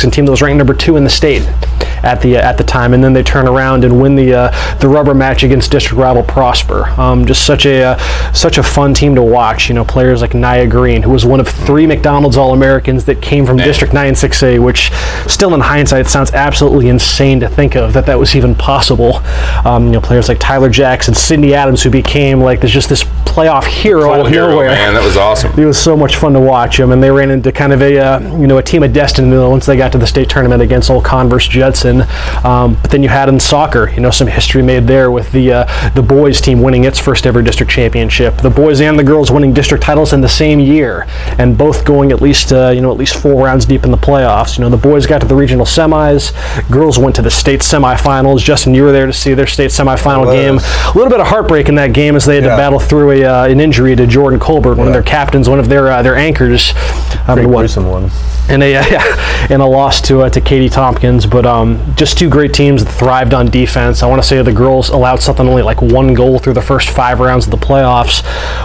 Hendrickson 0.00 0.12
team 0.12 0.24
that 0.24 0.30
was 0.30 0.42
ranked 0.42 0.58
number 0.58 0.74
two 0.74 0.96
in 0.96 1.04
the 1.04 1.10
state 1.10 1.42
at 2.02 2.20
the 2.22 2.36
at 2.36 2.56
the 2.56 2.64
time, 2.64 2.94
and 2.94 3.04
then 3.04 3.12
they 3.12 3.22
turn 3.22 3.46
around 3.46 3.84
and 3.84 4.00
win 4.00 4.16
the 4.16 4.34
uh, 4.34 4.76
the 4.78 4.88
rubber 4.88 5.14
match 5.14 5.42
against 5.42 5.70
district 5.70 6.00
rival 6.00 6.22
Prosper. 6.22 6.86
Um, 6.98 7.26
just 7.26 7.44
such 7.44 7.66
a 7.66 7.82
uh, 7.82 8.32
such 8.32 8.58
a 8.58 8.62
fun 8.62 8.94
team 8.94 9.14
to 9.14 9.22
watch. 9.22 9.68
You 9.68 9.74
know, 9.74 9.84
players 9.84 10.20
like 10.22 10.34
Nia 10.34 10.66
Green, 10.66 11.02
who 11.02 11.10
was 11.10 11.26
one 11.26 11.40
of 11.40 11.48
three 11.48 11.86
McDonald's 11.86 12.36
All 12.36 12.52
Americans 12.52 13.04
that 13.04 13.20
came 13.20 13.44
from 13.44 13.56
District 13.56 13.92
9 13.92 14.14
6A, 14.14 14.62
which 14.64 14.90
still 15.26 15.54
in 15.54 15.60
hindsight 15.60 16.06
sounds 16.06 16.32
absolutely 16.32 16.88
insane 16.88 17.40
to 17.40 17.48
think 17.48 17.76
of 17.76 17.92
that 17.92 18.06
that 18.06 18.18
was 18.18 18.34
even 18.34 18.54
possible. 18.54 19.16
Um, 19.64 19.86
you 19.86 19.92
know, 19.92 20.00
players 20.00 20.28
like 20.28 20.38
Tyler 20.38 20.70
Jackson, 20.70 21.14
Sydney 21.14 21.54
Adams, 21.54 21.82
who 21.82 21.90
became 21.90 22.40
like 22.40 22.60
there's 22.60 22.72
just 22.72 22.88
this 22.88 23.04
playoff 23.30 23.64
hero 23.64 24.12
out 24.12 24.20
of 24.20 24.28
hero, 24.28 24.50
nowhere. 24.50 24.70
man, 24.70 24.94
that 24.94 25.04
was 25.04 25.16
awesome. 25.16 25.50
It 25.60 25.66
was 25.66 25.78
so 25.78 25.96
much 25.96 26.16
fun 26.16 26.32
to 26.32 26.40
watch 26.40 26.78
them, 26.78 26.90
and 26.90 27.02
they 27.02 27.10
ran 27.10 27.30
into 27.30 27.52
kind 27.52 27.72
of 27.72 27.82
a 27.82 27.98
uh, 27.98 28.20
you 28.38 28.46
know 28.46 28.58
a 28.58 28.62
team 28.62 28.82
of 28.82 28.92
destiny 28.92 29.36
once 29.36 29.66
they 29.66 29.76
got 29.90 29.98
to 29.98 29.98
the 29.98 30.06
state 30.06 30.30
tournament 30.30 30.62
against 30.62 30.88
Old 30.88 31.04
Converse 31.04 31.48
Judson. 31.48 32.02
Um, 32.44 32.74
but 32.80 32.90
then 32.92 33.02
you 33.02 33.08
had 33.08 33.28
in 33.28 33.40
soccer, 33.40 33.90
you 33.90 34.00
know, 34.00 34.10
some 34.10 34.28
history 34.28 34.62
made 34.62 34.86
there 34.86 35.10
with 35.10 35.30
the 35.32 35.52
uh, 35.52 35.90
the 35.90 36.02
boys 36.02 36.40
team 36.40 36.62
winning 36.62 36.84
its 36.84 36.98
first 36.98 37.26
ever 37.26 37.42
district 37.42 37.72
championship, 37.72 38.36
the 38.36 38.50
boys 38.50 38.80
and 38.80 38.96
the 38.98 39.02
girls 39.04 39.30
winning 39.32 39.52
district 39.52 39.82
titles 39.82 40.12
in 40.12 40.20
the 40.20 40.28
same 40.28 40.60
year, 40.60 41.06
and 41.38 41.58
both 41.58 41.84
going 41.84 42.12
at 42.12 42.22
least 42.22 42.52
uh, 42.52 42.68
you 42.68 42.80
know 42.80 42.92
at 42.92 42.98
least 42.98 43.16
four 43.20 43.44
rounds 43.44 43.64
deep 43.64 43.84
in 43.84 43.90
the 43.90 43.96
playoffs. 43.96 44.56
You 44.56 44.64
know, 44.64 44.70
the 44.70 44.76
boys 44.76 45.06
got 45.06 45.20
to 45.22 45.26
the 45.26 45.34
regional 45.34 45.66
semis, 45.66 46.32
girls 46.70 46.98
went 46.98 47.16
to 47.16 47.22
the 47.22 47.30
state 47.30 47.60
semifinals. 47.60 48.38
Justin, 48.44 48.74
you 48.74 48.84
were 48.84 48.92
there 48.92 49.06
to 49.06 49.12
see 49.12 49.34
their 49.34 49.46
state 49.48 49.70
semifinal 49.70 50.30
game. 50.32 50.58
A 50.58 50.92
little 50.94 51.10
bit 51.10 51.20
of 51.20 51.26
heartbreak 51.26 51.68
in 51.68 51.74
that 51.76 51.92
game 51.92 52.14
as 52.14 52.24
they 52.24 52.36
had 52.36 52.44
to 52.44 52.50
battle 52.50 52.78
through 52.78 53.10
a, 53.12 53.24
uh, 53.24 53.44
an 53.46 53.58
injury 53.60 53.96
to 53.96 54.06
Jordan 54.06 54.38
Colbert, 54.38 54.76
one 54.76 54.86
of 54.86 54.92
their 54.92 55.02
captains, 55.02 55.48
one 55.48 55.58
of 55.58 55.68
their 55.68 55.90
uh, 55.90 56.02
their 56.02 56.16
anchors. 56.16 56.72
Um, 57.26 57.44
what- 57.50 57.60
gruesome 57.60 57.86
one. 57.86 58.10
and 58.48 58.62
a 58.62 58.70
yeah, 58.90 59.46
and 59.50 59.62
a 59.62 59.66
loss 59.80 60.00
to 60.02 60.20
uh, 60.20 60.28
to 60.30 60.40
Katy 60.42 60.68
Tompkins. 60.68 61.24
But 61.24 61.46
um, 61.46 61.94
just 61.96 62.18
two 62.18 62.28
great 62.28 62.52
teams 62.52 62.84
that 62.84 62.90
thrived 62.92 63.32
on 63.32 63.46
defense. 63.50 64.02
I 64.02 64.06
want 64.06 64.22
to 64.22 64.28
say 64.28 64.40
the 64.42 64.52
girls 64.52 64.90
allowed 64.90 65.20
something 65.20 65.48
only 65.48 65.62
like 65.62 65.80
one 65.80 66.12
goal 66.12 66.38
through 66.38 66.52
the 66.52 66.62
first 66.62 66.90
five 66.90 67.18
rounds 67.18 67.46
of 67.46 67.50
the 67.50 67.56
playoffs. 67.56 68.22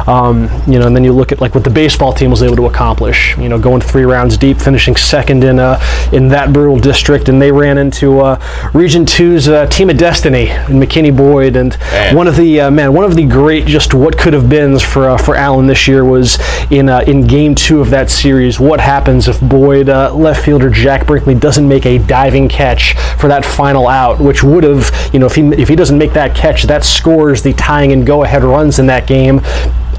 Um, 0.08 0.50
you 0.70 0.78
know, 0.78 0.88
and 0.88 0.96
then 0.96 1.06
you 1.06 1.14
look 1.14 1.32
at 1.32 1.40
like 1.40 1.56
what 1.56 1.64
the 1.64 1.70
baseball 1.70 2.12
team 2.12 2.32
was 2.32 2.44
able 2.44 2.58
to 2.58 2.66
accomplish. 2.66 3.38
You 3.38 3.48
know, 3.48 3.58
going 3.58 3.82
three 3.82 4.04
rounds 4.04 4.38
deep, 4.38 4.58
finishing 4.58 4.98
second 4.98 5.44
in 5.46 5.58
uh, 5.58 5.80
in 6.12 6.28
that 6.30 6.52
brutal 6.52 6.78
district, 6.78 7.30
and 7.30 7.42
they 7.42 7.52
ran 7.52 7.78
into 7.78 8.20
uh, 8.20 8.36
Region 8.74 9.06
2's 9.06 9.48
uh, 9.48 9.68
team 9.68 9.90
of 9.90 9.98
destiny 9.98 10.50
in 10.50 10.80
McKinney 10.84 11.16
Boyd, 11.16 11.56
and 11.56 11.78
Man. 11.80 12.16
one 12.16 12.28
of 12.28 12.36
the 12.36 12.60
uh, 12.60 12.72
man, 12.72 12.94
one 12.94 13.06
of 13.06 13.16
the 13.16 13.26
great 13.26 13.66
just 13.66 13.94
what 13.94 14.18
could 14.18 14.34
have 14.34 14.50
beens 14.50 14.84
for 14.84 15.10
uh, 15.10 15.18
for 15.18 15.36
Allen 15.36 15.66
this 15.66 15.88
year 15.88 16.04
was 16.04 16.38
in 16.72 16.90
uh, 16.90 17.00
in 17.08 17.26
game 17.26 17.56
two 17.56 17.80
of 17.80 17.90
that 17.92 18.10
series. 18.12 18.60
What 18.60 18.82
happens 18.82 19.30
if 19.30 19.40
Boyd 19.40 19.88
uh, 19.88 20.14
left 20.14 20.44
fielder 20.44 20.70
Jack 20.70 21.05
Brinkley 21.06 21.36
doesn't 21.36 21.68
make 21.68 21.86
a 21.86 21.98
diving 21.98 22.48
catch 22.48 22.96
for 23.20 23.28
that 23.28 23.46
final 23.46 23.88
out, 23.88 24.20
which 24.20 24.44
would 24.44 24.64
have 24.64 24.92
you 25.14 25.20
know 25.20 25.26
if 25.26 25.36
he 25.36 25.42
if 25.50 25.68
he 25.68 25.76
doesn't 25.76 25.98
make 25.98 26.14
that 26.14 26.36
catch, 26.36 26.64
that 26.64 26.84
scores 26.84 27.44
the 27.44 27.54
tying 27.54 27.92
and 27.92 28.06
go 28.06 28.24
ahead 28.24 28.44
runs 28.44 28.80
in 28.80 28.86
that 28.88 29.08
game. 29.08 29.42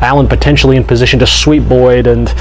Allen 0.01 0.29
potentially 0.29 0.77
in 0.77 0.85
position 0.85 1.19
to 1.21 1.27
sweep 1.27 1.69
Boyd, 1.69 2.07
and 2.07 2.33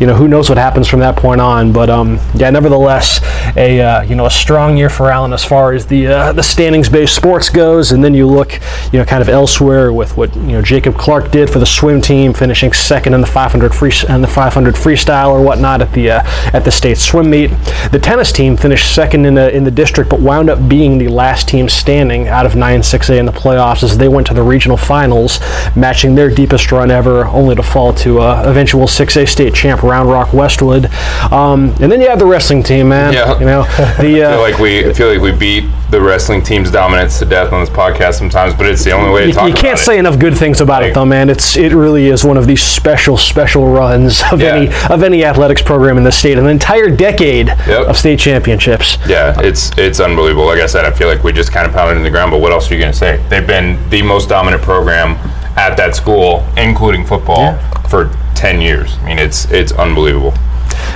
you 0.00 0.06
know 0.06 0.14
who 0.14 0.28
knows 0.28 0.48
what 0.48 0.58
happens 0.58 0.88
from 0.88 1.00
that 1.00 1.16
point 1.16 1.40
on. 1.40 1.72
But 1.72 1.90
um, 1.90 2.18
yeah, 2.34 2.50
nevertheless, 2.50 3.20
a 3.56 3.80
uh, 3.80 4.02
you 4.02 4.14
know 4.14 4.26
a 4.26 4.30
strong 4.30 4.76
year 4.76 4.90
for 4.90 5.10
Allen 5.10 5.32
as 5.32 5.44
far 5.44 5.72
as 5.72 5.86
the 5.86 6.06
uh, 6.06 6.32
the 6.32 6.42
standings-based 6.42 7.14
sports 7.14 7.50
goes. 7.50 7.92
And 7.92 8.02
then 8.02 8.14
you 8.14 8.26
look, 8.26 8.60
you 8.92 8.98
know, 8.98 9.04
kind 9.04 9.22
of 9.22 9.28
elsewhere 9.28 9.92
with 9.92 10.16
what 10.16 10.34
you 10.36 10.52
know 10.52 10.62
Jacob 10.62 10.96
Clark 10.96 11.30
did 11.30 11.50
for 11.50 11.58
the 11.58 11.66
swim 11.66 12.00
team, 12.00 12.32
finishing 12.32 12.72
second 12.72 13.14
in 13.14 13.20
the 13.20 13.26
500 13.26 13.74
free 13.74 13.92
and 14.08 14.22
the 14.22 14.28
500 14.28 14.74
freestyle 14.74 15.30
or 15.30 15.42
whatnot 15.42 15.80
at 15.80 15.92
the 15.92 16.10
uh, 16.10 16.22
at 16.52 16.64
the 16.64 16.70
state 16.70 16.98
swim 16.98 17.30
meet. 17.30 17.50
The 17.92 18.00
tennis 18.00 18.32
team 18.32 18.56
finished 18.56 18.94
second 18.94 19.24
in 19.26 19.34
the 19.34 19.54
in 19.54 19.64
the 19.64 19.70
district, 19.70 20.10
but 20.10 20.20
wound 20.20 20.50
up 20.50 20.68
being 20.68 20.98
the 20.98 21.08
last 21.08 21.48
team 21.48 21.68
standing 21.68 22.28
out 22.28 22.46
of 22.46 22.52
9-6A 22.52 23.18
in 23.18 23.26
the 23.26 23.32
playoffs 23.32 23.82
as 23.82 23.98
they 23.98 24.08
went 24.08 24.26
to 24.28 24.34
the 24.34 24.42
regional 24.42 24.76
finals, 24.76 25.40
matching 25.76 26.14
their 26.14 26.30
deepest 26.30 26.72
run 26.72 26.90
ever, 26.90 27.03
only 27.06 27.54
to 27.54 27.62
fall 27.62 27.92
to 27.94 28.20
uh, 28.20 28.42
eventual 28.46 28.86
6A 28.86 29.28
state 29.28 29.54
champ 29.54 29.82
Round 29.82 30.08
Rock 30.08 30.32
Westwood. 30.32 30.86
Um, 31.32 31.70
and 31.80 31.90
then 31.90 32.00
you 32.00 32.08
have 32.08 32.18
the 32.18 32.26
wrestling 32.26 32.62
team, 32.62 32.88
man. 32.88 33.12
Yeah. 33.12 33.38
You 33.38 33.46
know, 33.46 33.62
the 33.62 33.68
I 33.98 34.02
feel 34.02 34.26
uh, 34.26 34.40
like 34.40 34.58
we 34.58 34.88
I 34.88 34.92
feel 34.92 35.08
like 35.12 35.20
we 35.20 35.32
beat 35.32 35.64
the 35.90 36.00
wrestling 36.00 36.42
team's 36.42 36.70
dominance 36.72 37.18
to 37.20 37.24
death 37.24 37.52
on 37.52 37.60
this 37.60 37.70
podcast 37.70 38.14
sometimes, 38.14 38.54
but 38.54 38.66
it's 38.66 38.82
the 38.82 38.90
only 38.90 39.12
way 39.12 39.20
to 39.22 39.26
you, 39.28 39.32
talk 39.32 39.48
you 39.48 39.54
can't 39.54 39.78
say 39.78 39.96
it. 39.96 40.00
enough 40.00 40.18
good 40.18 40.36
things 40.36 40.60
about 40.60 40.82
it 40.82 40.92
though 40.92 41.04
man 41.04 41.30
it's 41.30 41.56
it 41.56 41.72
really 41.72 42.06
is 42.06 42.24
one 42.24 42.36
of 42.36 42.46
these 42.48 42.62
special 42.62 43.16
special 43.16 43.68
runs 43.68 44.20
of 44.32 44.40
Yeah. 44.40 44.54
any 44.56 44.68
of 44.92 45.02
any 45.04 45.24
athletics 45.24 45.62
program 45.62 45.96
in 45.96 46.02
the 46.02 46.10
state 46.10 46.36
an 46.36 46.46
entire 46.48 46.88
decade 46.90 47.46
Yep. 47.48 47.86
of 47.86 47.96
state 47.96 48.18
championships 48.18 48.98
Yeah, 49.06 49.38
it's 49.40 49.70
it's 49.78 50.00
unbelievable. 50.00 50.46
Like 50.46 50.60
I 50.60 50.66
said, 50.66 50.84
I 50.84 50.90
feel 50.90 51.06
like 51.06 51.22
we 51.22 51.32
just 51.32 51.52
kind 51.52 51.66
of 51.66 51.72
pounded 51.72 51.96
in 51.98 52.02
the 52.02 52.10
ground. 52.10 52.30
But 52.32 52.40
what 52.40 52.50
else 52.52 52.70
are 52.70 52.74
you 52.74 52.80
going 52.80 52.92
to 52.92 52.98
say? 52.98 53.22
They've 53.28 53.46
been 53.46 53.78
the 53.90 54.02
most 54.02 54.28
dominant 54.28 54.62
program 54.62 55.16
at 55.56 55.76
that 55.76 55.94
school, 55.94 56.44
including 56.56 57.04
football, 57.04 57.56
for 57.88 58.10
ten 58.34 58.60
years. 58.60 58.96
I 58.98 59.06
mean, 59.06 59.18
it's 59.18 59.50
it's 59.50 59.72
unbelievable. 59.72 60.34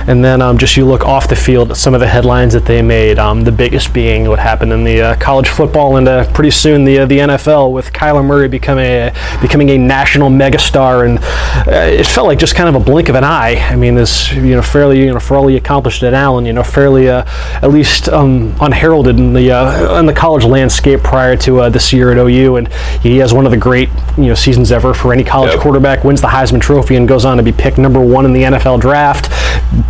And 0.07 0.23
then 0.23 0.41
um, 0.41 0.57
just 0.57 0.75
you 0.77 0.85
look 0.85 1.05
off 1.05 1.27
the 1.27 1.35
field 1.35 1.71
at 1.71 1.77
some 1.77 1.93
of 1.93 1.99
the 1.99 2.07
headlines 2.07 2.53
that 2.53 2.65
they 2.65 2.81
made. 2.81 3.19
Um, 3.19 3.43
the 3.43 3.51
biggest 3.51 3.93
being 3.93 4.27
what 4.27 4.39
happened 4.39 4.71
in 4.73 4.83
the 4.83 5.01
uh, 5.01 5.15
college 5.17 5.49
football 5.49 5.97
and 5.97 6.07
uh, 6.07 6.31
pretty 6.33 6.51
soon 6.51 6.83
the 6.83 6.99
uh, 6.99 7.05
the 7.05 7.17
NFL 7.19 7.71
with 7.71 7.91
Kyler 7.93 8.25
Murray 8.25 8.47
becoming 8.47 8.85
a 8.85 9.13
becoming 9.41 9.69
a 9.69 9.77
national 9.77 10.29
megastar, 10.29 11.05
and 11.05 11.19
uh, 11.67 11.99
it 11.99 12.05
felt 12.05 12.27
like 12.27 12.39
just 12.39 12.55
kind 12.55 12.73
of 12.73 12.81
a 12.81 12.83
blink 12.83 13.09
of 13.09 13.15
an 13.15 13.23
eye. 13.23 13.55
I 13.69 13.75
mean, 13.75 13.95
this 13.95 14.31
you 14.33 14.55
know 14.55 14.61
fairly 14.61 14.99
you 14.99 15.13
know 15.13 15.19
fairly 15.19 15.57
accomplished 15.57 16.01
at 16.03 16.13
Allen, 16.13 16.45
you 16.45 16.53
know 16.53 16.63
fairly 16.63 17.09
uh, 17.09 17.23
at 17.61 17.69
least 17.71 18.09
um, 18.09 18.55
unheralded 18.61 19.17
in 19.17 19.33
the 19.33 19.51
uh, 19.51 19.99
in 19.99 20.05
the 20.05 20.13
college 20.13 20.45
landscape 20.45 21.01
prior 21.01 21.35
to 21.37 21.61
uh, 21.61 21.69
this 21.69 21.93
year 21.93 22.11
at 22.11 22.17
OU, 22.17 22.55
and 22.55 22.73
he 23.01 23.17
has 23.17 23.33
one 23.33 23.45
of 23.45 23.51
the 23.51 23.57
great 23.57 23.89
you 24.17 24.25
know 24.25 24.35
seasons 24.35 24.71
ever 24.71 24.93
for 24.93 25.13
any 25.13 25.23
college 25.23 25.51
Yep. 25.53 25.61
quarterback. 25.61 26.03
Wins 26.03 26.21
the 26.21 26.27
Heisman 26.27 26.61
Trophy 26.61 26.95
and 26.95 27.07
goes 27.07 27.25
on 27.25 27.37
to 27.37 27.43
be 27.43 27.51
picked 27.51 27.77
number 27.77 27.99
one 27.99 28.25
in 28.25 28.33
the 28.33 28.43
NFL 28.43 28.79
draft. 28.79 29.29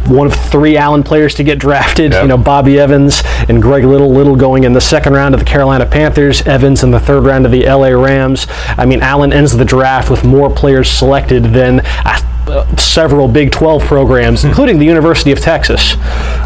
One 0.07 0.27
of 0.27 0.33
three 0.33 0.75
Allen 0.77 1.03
players 1.03 1.35
to 1.35 1.43
get 1.43 1.59
drafted. 1.59 2.11
Yep. 2.11 2.21
You 2.23 2.27
know 2.27 2.37
Bobby 2.37 2.79
Evans 2.79 3.21
and 3.47 3.61
Greg 3.61 3.83
Little. 3.85 4.11
Little 4.11 4.35
going 4.35 4.63
in 4.63 4.73
the 4.73 4.81
second 4.81 5.13
round 5.13 5.33
of 5.33 5.39
the 5.39 5.45
Carolina 5.45 5.85
Panthers. 5.85 6.41
Evans 6.43 6.83
in 6.83 6.91
the 6.91 6.99
third 6.99 7.23
round 7.23 7.45
of 7.45 7.51
the 7.51 7.65
LA 7.65 7.89
Rams. 7.89 8.47
I 8.77 8.85
mean 8.85 9.01
Allen 9.01 9.31
ends 9.33 9.55
the 9.55 9.65
draft 9.65 10.09
with 10.09 10.23
more 10.23 10.49
players 10.49 10.89
selected 10.89 11.43
than. 11.45 11.81
Uh, 12.05 12.19
uh, 12.47 12.65
several 12.77 13.27
Big 13.27 13.51
12 13.51 13.83
programs, 13.83 14.43
including 14.43 14.79
the 14.79 14.85
University 14.85 15.31
of 15.31 15.39
Texas. 15.39 15.93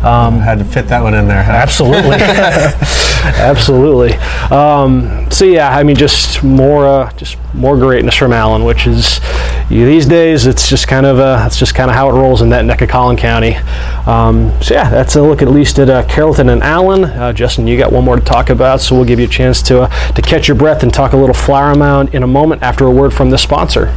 Um, 0.04 0.40
Had 0.40 0.60
to 0.60 0.66
fit 0.66 0.90
that 0.90 1.02
one 1.02 1.14
in 1.14 1.30
there. 1.30 1.42
huh? 1.42 1.54
Absolutely, 1.54 2.18
absolutely. 3.38 4.14
Um, 4.52 5.30
so 5.32 5.46
yeah, 5.46 5.70
I 5.70 5.84
mean, 5.84 5.96
just 5.96 6.44
more, 6.44 6.86
uh, 6.86 7.12
just 7.14 7.38
more 7.54 7.78
greatness 7.78 8.16
from 8.16 8.34
Allen, 8.34 8.64
which 8.64 8.86
is 8.86 9.20
you, 9.70 9.86
these 9.86 10.06
days 10.06 10.46
it's 10.46 10.68
just 10.68 10.88
kind 10.88 11.06
of, 11.06 11.20
uh, 11.20 11.38
that's 11.38 11.58
just 11.58 11.74
kind 11.74 11.90
of 11.90 11.96
how 11.96 12.10
it 12.10 12.14
rolls 12.14 12.42
in 12.42 12.50
that 12.50 12.66
neck 12.66 12.82
of 12.82 12.90
Collin 12.90 13.16
County. 13.16 13.56
Um, 14.06 14.52
so 14.62 14.74
yeah, 14.74 14.90
that's 14.90 15.16
a 15.16 15.22
look 15.22 15.42
at 15.42 15.48
least 15.48 15.80
at 15.80 15.90
uh, 15.90 16.06
Carrollton 16.08 16.50
and 16.50 16.62
Allen. 16.62 17.06
Uh, 17.06 17.32
Justin, 17.32 17.66
you 17.66 17.78
got 17.78 17.92
one 17.92 18.04
more 18.04 18.18
to 18.18 18.26
talk 18.26 18.50
about, 18.50 18.82
so 18.82 18.96
we'll 18.96 19.06
give 19.06 19.20
you 19.20 19.26
a 19.26 19.30
chance 19.30 19.62
to 19.64 19.84
uh, 19.84 20.14
to 20.14 20.22
catch 20.22 20.48
your 20.48 20.58
breath 20.58 20.84
and 20.84 20.94
talk 20.94 21.14
a 21.14 21.18
little 21.18 21.34
Flower 21.34 21.76
Mound 21.76 22.14
in 22.14 22.24
a 22.24 22.28
moment 22.28 22.62
after 22.62 22.86
a 22.86 22.92
word 22.92 23.14
from 23.14 23.30
the 23.30 23.38
sponsor. 23.38 23.96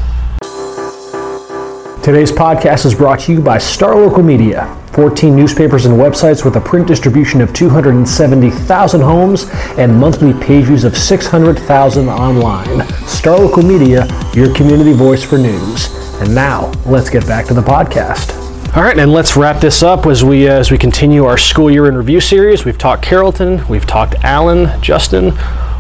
Today's 2.07 2.31
podcast 2.31 2.87
is 2.87 2.95
brought 2.95 3.19
to 3.23 3.33
you 3.33 3.41
by 3.41 3.59
Star 3.59 3.97
Local 3.97 4.23
Media. 4.23 4.73
14 4.93 5.35
newspapers 5.35 5.87
and 5.87 5.97
websites 5.97 6.45
with 6.45 6.55
a 6.55 6.61
print 6.61 6.87
distribution 6.87 7.41
of 7.41 7.53
270,000 7.53 9.01
homes 9.01 9.47
and 9.77 9.93
monthly 9.93 10.33
page 10.35 10.67
views 10.67 10.85
of 10.85 10.97
600,000 10.97 12.09
online. 12.09 12.87
Star 13.09 13.41
Local 13.41 13.65
Media, 13.65 14.07
your 14.35 14.55
community 14.55 14.93
voice 14.93 15.25
for 15.25 15.37
news. 15.37 15.93
And 16.21 16.33
now, 16.33 16.71
let's 16.87 17.11
get 17.11 17.27
back 17.27 17.45
to 17.47 17.55
the 17.55 17.61
podcast. 17.61 18.37
All 18.77 18.85
right, 18.85 18.97
and 18.97 19.11
let's 19.11 19.37
wrap 19.37 19.61
this 19.61 19.83
up 19.83 20.07
as 20.07 20.23
we 20.23 20.49
uh, 20.49 20.53
as 20.53 20.71
we 20.71 20.79
continue 20.79 21.25
our 21.25 21.37
school 21.37 21.73
year 21.73 21.89
in 21.89 21.97
review 21.97 22.21
series. 22.21 22.65
We've 22.65 22.79
talked 22.79 23.03
Carrollton, 23.03 23.67
we've 23.67 23.85
talked 23.85 24.15
Allen, 24.23 24.81
Justin. 24.81 25.33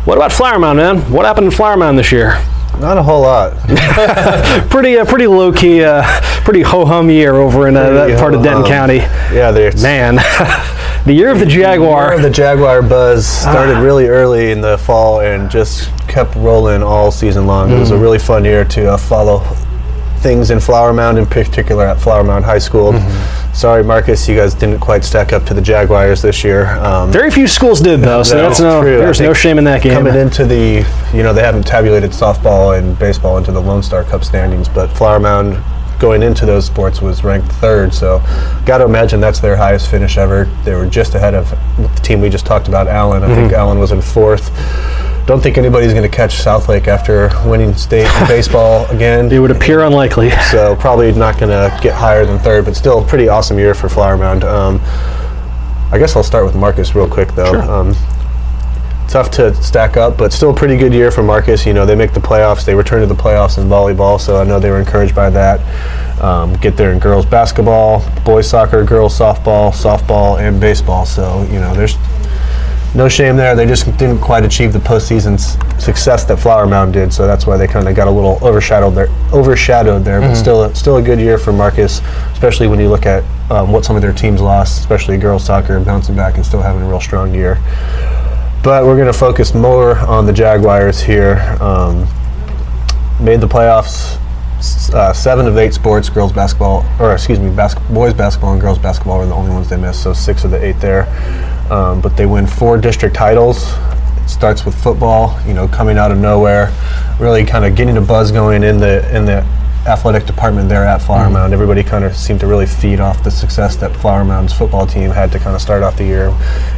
What 0.06 0.18
about 0.18 0.32
Flower 0.32 0.58
Mound, 0.58 0.78
man? 0.78 0.98
What 1.12 1.24
happened 1.24 1.46
in 1.46 1.52
Flower 1.52 1.76
Mound 1.76 1.96
this 1.96 2.10
year? 2.10 2.44
Not 2.80 2.98
a 2.98 3.02
whole 3.02 3.22
lot. 3.22 3.52
Pretty, 4.70 4.98
uh, 4.98 5.04
pretty 5.06 5.26
low 5.26 5.50
key, 5.52 5.82
uh, 5.82 6.02
pretty 6.44 6.60
ho 6.60 6.84
hum 6.84 7.08
year 7.08 7.34
over 7.34 7.68
in 7.68 7.76
uh, 7.76 7.88
that 7.90 8.18
part 8.18 8.34
of 8.34 8.42
Denton. 8.42 8.64
County. 8.66 8.96
Yeah, 8.98 9.50
there's 9.50 9.82
Man, 9.82 10.16
the 11.06 11.12
year 11.14 11.30
of 11.30 11.38
the 11.38 11.46
Jaguar. 11.46 12.18
The 12.20 12.28
Jaguar 12.30 12.82
buzz 12.82 13.26
started 13.26 13.76
Ah. 13.76 13.80
really 13.82 14.06
early 14.08 14.50
in 14.50 14.60
the 14.60 14.76
fall 14.78 15.20
and 15.22 15.50
just 15.50 15.90
kept 16.06 16.34
rolling 16.36 16.82
all 16.82 17.10
season 17.10 17.46
long. 17.46 17.70
It 17.70 17.78
was 17.78 17.90
a 17.92 17.96
really 17.98 18.18
fun 18.18 18.44
year 18.44 18.64
to 18.66 18.92
uh, 18.92 18.96
follow 18.98 19.38
things 20.18 20.50
in 20.50 20.60
Flower 20.60 20.92
Mound, 20.92 21.16
in 21.18 21.24
particular 21.26 21.86
at 21.86 21.98
Flower 21.98 22.24
Mound 22.24 22.44
High 22.44 22.58
School. 22.58 22.92
Mm-hmm. 22.92 23.45
Sorry, 23.56 23.82
Marcus, 23.82 24.28
you 24.28 24.36
guys 24.36 24.52
didn't 24.52 24.80
quite 24.80 25.02
stack 25.02 25.32
up 25.32 25.44
to 25.46 25.54
the 25.54 25.62
Jaguars 25.62 26.20
this 26.20 26.44
year. 26.44 26.66
Um, 26.76 27.10
Very 27.10 27.30
few 27.30 27.48
schools 27.48 27.80
did 27.80 28.00
though, 28.02 28.22
so 28.22 28.36
That's 28.36 28.58
that's 28.58 28.60
no. 28.60 28.82
true. 28.82 28.98
There's 28.98 29.18
no 29.18 29.32
shame 29.32 29.56
in 29.56 29.64
that 29.64 29.82
game. 29.82 29.94
Coming 29.94 30.14
into 30.14 30.44
the, 30.44 30.86
you 31.14 31.22
know, 31.22 31.32
they 31.32 31.40
haven't 31.40 31.66
tabulated 31.66 32.10
softball 32.10 32.78
and 32.78 32.98
baseball 32.98 33.38
into 33.38 33.52
the 33.52 33.60
Lone 33.60 33.82
Star 33.82 34.04
Cup 34.04 34.24
standings, 34.24 34.68
but 34.68 34.88
Flower 34.88 35.18
Mound 35.18 35.58
going 35.98 36.22
into 36.22 36.44
those 36.44 36.66
sports 36.66 37.00
was 37.00 37.24
ranked 37.24 37.50
third. 37.52 37.94
So, 37.94 38.18
got 38.66 38.78
to 38.78 38.84
imagine 38.84 39.20
that's 39.20 39.40
their 39.40 39.56
highest 39.56 39.90
finish 39.90 40.18
ever. 40.18 40.44
They 40.64 40.74
were 40.74 40.86
just 40.86 41.14
ahead 41.14 41.32
of 41.32 41.48
the 41.78 41.88
team 42.02 42.20
we 42.20 42.28
just 42.28 42.44
talked 42.44 42.68
about, 42.68 42.88
Allen. 42.88 43.22
I 43.22 43.34
think 43.34 43.54
Allen 43.54 43.78
was 43.78 43.90
in 43.90 44.02
fourth. 44.02 44.50
Don't 45.26 45.42
think 45.42 45.58
anybody's 45.58 45.92
going 45.92 46.08
to 46.08 46.16
catch 46.16 46.36
Southlake 46.36 46.86
after 46.86 47.30
winning 47.48 47.74
state 47.74 48.06
in 48.20 48.26
baseball 48.28 48.86
again. 48.86 49.30
It 49.30 49.40
would 49.40 49.50
appear 49.50 49.80
unlikely. 49.82 50.30
So 50.50 50.76
probably 50.76 51.12
not 51.12 51.40
going 51.40 51.50
to 51.50 51.76
get 51.82 51.94
higher 51.94 52.24
than 52.24 52.38
third, 52.38 52.64
but 52.66 52.76
still 52.76 53.04
pretty 53.04 53.28
awesome 53.28 53.58
year 53.58 53.74
for 53.74 53.88
Flower 53.88 54.16
Mound. 54.16 54.44
Um, 54.44 54.80
I 55.90 55.98
guess 55.98 56.14
I'll 56.14 56.22
start 56.22 56.44
with 56.44 56.54
Marcus 56.54 56.94
real 56.94 57.08
quick 57.08 57.32
though. 57.32 57.50
Sure. 57.50 57.62
Um, 57.62 57.94
tough 59.08 59.30
to 59.32 59.54
stack 59.62 59.96
up, 59.96 60.16
but 60.16 60.32
still 60.32 60.50
a 60.50 60.54
pretty 60.54 60.76
good 60.76 60.92
year 60.92 61.10
for 61.10 61.22
Marcus. 61.22 61.66
You 61.66 61.72
know, 61.72 61.84
they 61.84 61.94
make 61.96 62.12
the 62.12 62.20
playoffs. 62.20 62.64
They 62.64 62.74
return 62.74 63.00
to 63.00 63.06
the 63.06 63.14
playoffs 63.14 63.58
in 63.58 63.68
volleyball, 63.68 64.20
so 64.20 64.40
I 64.40 64.44
know 64.44 64.60
they 64.60 64.70
were 64.70 64.78
encouraged 64.78 65.14
by 65.14 65.30
that. 65.30 65.60
Um, 66.22 66.54
get 66.54 66.76
there 66.76 66.92
in 66.92 66.98
girls 66.98 67.26
basketball, 67.26 68.04
boys 68.24 68.48
soccer, 68.48 68.84
girls 68.84 69.18
softball, 69.18 69.72
softball, 69.72 70.38
and 70.38 70.60
baseball. 70.60 71.06
So 71.06 71.42
you 71.44 71.60
know, 71.60 71.74
there's 71.74 71.96
no 72.96 73.08
shame 73.08 73.36
there. 73.36 73.54
They 73.54 73.66
just 73.66 73.84
didn't 73.98 74.18
quite 74.20 74.44
achieve 74.44 74.72
the 74.72 74.78
postseason 74.78 75.38
success 75.80 76.24
that 76.24 76.38
Flower 76.38 76.66
Mound 76.66 76.94
did, 76.94 77.12
so 77.12 77.26
that's 77.26 77.46
why 77.46 77.56
they 77.56 77.66
kind 77.66 77.86
of 77.86 77.94
got 77.94 78.08
a 78.08 78.10
little 78.10 78.38
overshadowed 78.42 78.94
there. 78.94 79.08
Overshadowed 79.32 80.02
there, 80.04 80.20
but 80.20 80.34
still, 80.34 80.64
a, 80.64 80.74
still 80.74 80.96
a 80.96 81.02
good 81.02 81.20
year 81.20 81.36
for 81.38 81.52
Marcus, 81.52 82.00
especially 82.32 82.66
when 82.68 82.80
you 82.80 82.88
look 82.88 83.06
at 83.06 83.22
um, 83.50 83.70
what 83.70 83.84
some 83.84 83.96
of 83.96 84.02
their 84.02 84.12
teams 84.12 84.40
lost, 84.40 84.80
especially 84.80 85.18
girls 85.18 85.44
soccer, 85.44 85.78
bouncing 85.78 86.16
back 86.16 86.36
and 86.36 86.44
still 86.46 86.62
having 86.62 86.82
a 86.82 86.88
real 86.88 87.00
strong 87.00 87.34
year. 87.34 87.56
But 88.64 88.84
we're 88.84 88.96
going 88.96 89.12
to 89.12 89.18
focus 89.18 89.54
more 89.54 89.98
on 89.98 90.26
the 90.26 90.32
Jaguars 90.32 91.00
here. 91.00 91.36
Um, 91.60 92.08
made 93.20 93.40
the 93.40 93.46
playoffs. 93.48 94.18
Uh, 94.92 95.12
seven 95.12 95.46
of 95.46 95.58
eight 95.58 95.74
sports, 95.74 96.08
girls 96.08 96.32
basketball, 96.32 96.84
or 96.98 97.12
excuse 97.12 97.38
me, 97.38 97.54
bas- 97.54 97.74
boys 97.90 98.14
basketball 98.14 98.52
and 98.52 98.60
girls 98.60 98.78
basketball 98.78 99.18
were 99.18 99.26
the 99.26 99.34
only 99.34 99.50
ones 99.50 99.68
they 99.68 99.76
missed. 99.76 100.02
So 100.02 100.12
six 100.14 100.44
of 100.44 100.50
the 100.50 100.64
eight 100.64 100.80
there. 100.80 101.04
Um, 101.70 102.00
but 102.00 102.16
they 102.16 102.26
win 102.26 102.46
four 102.46 102.78
district 102.78 103.14
titles. 103.14 103.72
It 104.22 104.28
starts 104.28 104.64
with 104.64 104.74
football, 104.80 105.38
you 105.46 105.54
know, 105.54 105.68
coming 105.68 105.98
out 105.98 106.10
of 106.10 106.18
nowhere, 106.18 106.72
really 107.20 107.44
kind 107.44 107.64
of 107.64 107.74
getting 107.74 107.96
a 107.96 108.00
buzz 108.00 108.30
going 108.32 108.62
in 108.62 108.78
the 108.78 109.16
in 109.16 109.24
the 109.24 109.44
athletic 109.86 110.26
department 110.26 110.68
there 110.68 110.84
at 110.84 111.00
Flower 111.00 111.30
Mound. 111.30 111.52
Everybody 111.52 111.82
kind 111.82 112.04
of 112.04 112.16
seemed 112.16 112.40
to 112.40 112.46
really 112.46 112.66
feed 112.66 113.00
off 113.00 113.22
the 113.22 113.30
success 113.30 113.76
that 113.76 113.94
Flower 113.96 114.24
Mound's 114.24 114.52
football 114.52 114.86
team 114.86 115.10
had 115.10 115.30
to 115.32 115.38
kind 115.38 115.54
of 115.54 115.62
start 115.62 115.82
off 115.82 115.96
the 115.96 116.04
year, 116.04 116.36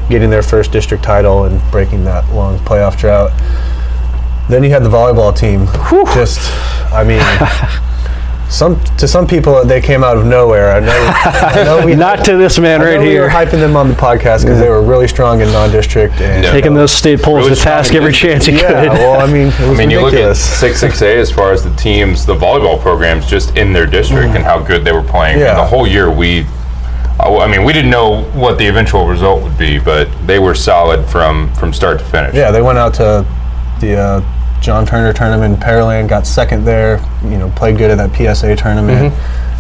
getting 0.09 0.31
their 0.31 0.43
first 0.43 0.73
district 0.73 1.03
title 1.03 1.45
and 1.45 1.61
breaking 1.71 2.05
that 2.05 2.29
long 2.35 2.59
playoff 2.61 2.99
drought. 2.99 3.31
Then 4.49 4.63
you 4.63 4.71
had 4.71 4.83
the 4.83 4.91
volleyball 4.91 5.37
team. 5.37 5.67
Just, 6.15 6.41
I 6.93 7.05
mean, 7.05 7.21
some 8.49 8.83
to 8.97 9.07
some 9.07 9.27
people 9.27 9.63
they 9.65 9.81
came 9.81 10.03
out 10.03 10.17
of 10.17 10.25
nowhere. 10.25 10.73
I 10.73 10.81
know, 10.81 11.13
I 11.13 11.65
know 11.65 11.85
we 11.87 11.95
Not 12.09 12.25
to 12.25 12.37
this 12.37 12.59
man 12.59 12.81
I 12.81 12.85
know 12.85 12.91
right 12.93 13.01
we 13.01 13.07
were 13.19 13.29
here. 13.29 13.29
hyping 13.29 13.61
them 13.61 13.77
on 13.77 13.89
the 13.89 13.95
podcast 13.95 14.43
because 14.43 14.59
they 14.59 14.71
were 14.71 14.81
really 14.83 15.07
strong 15.07 15.41
in 15.43 15.53
non-district 15.53 16.15
and 16.21 16.43
Yeah. 16.45 16.51
Taking 16.51 16.73
those 16.73 16.91
state 16.91 17.21
polls 17.21 17.45
Really 17.45 17.57
to 17.57 17.61
task 17.61 17.95
every 17.95 18.13
chance 18.13 18.47
he 18.47 18.53
Yeah, 18.57 18.83
could. 18.89 18.93
well, 18.93 19.21
I 19.21 19.27
mean, 19.31 19.49
it 19.49 19.61
was 19.69 19.71
I 19.71 19.75
mean, 19.75 19.91
you 19.91 20.01
look 20.01 20.15
at 20.15 20.35
six 20.37 20.81
six 20.81 21.03
A 21.03 21.19
as 21.19 21.31
far 21.31 21.53
as 21.53 21.63
the 21.63 21.75
teams, 21.77 22.25
the 22.25 22.35
volleyball 22.35 22.81
programs 22.81 23.27
just 23.27 23.55
in 23.57 23.73
their 23.75 23.87
district 23.87 24.35
and 24.35 24.43
how 24.45 24.59
good 24.61 24.83
they 24.85 24.93
were 24.93 25.03
playing. 25.03 25.35
I 25.37 25.39
mean, 25.39 25.45
Yeah. 25.47 25.55
the 25.57 25.67
whole 25.67 25.87
year 25.87 26.11
we, 26.11 26.47
I 27.21 27.29
I 27.29 27.47
mean, 27.49 27.65
we 27.65 27.73
didn't 27.75 27.91
know 27.91 28.23
what 28.33 28.57
the 28.57 28.67
eventual 28.67 29.07
result 29.07 29.43
would 29.43 29.59
be, 29.59 29.79
but 29.79 30.09
they 30.27 30.39
were 30.39 30.55
solid 30.55 31.05
from 31.07 31.53
from 31.55 31.73
start 31.75 31.99
to 31.99 32.05
finish. 32.07 32.35
Yeah, 32.35 32.51
they 32.51 32.63
went 32.63 32.79
out 32.79 32.95
to 32.95 33.27
the 33.81 33.95
uh, 33.99 34.21
John 34.61 34.85
Turner 34.87 35.13
tournament 35.13 35.55
in 35.55 35.61
Pearland, 35.61 36.09
got 36.09 36.27
second 36.27 36.65
there. 36.65 36.99
You 37.23 37.39
know, 37.39 37.51
played 37.51 37.79
good 37.79 37.91
at 37.91 37.97
that 37.99 38.15
PSA 38.17 38.57
tournament. 38.57 39.15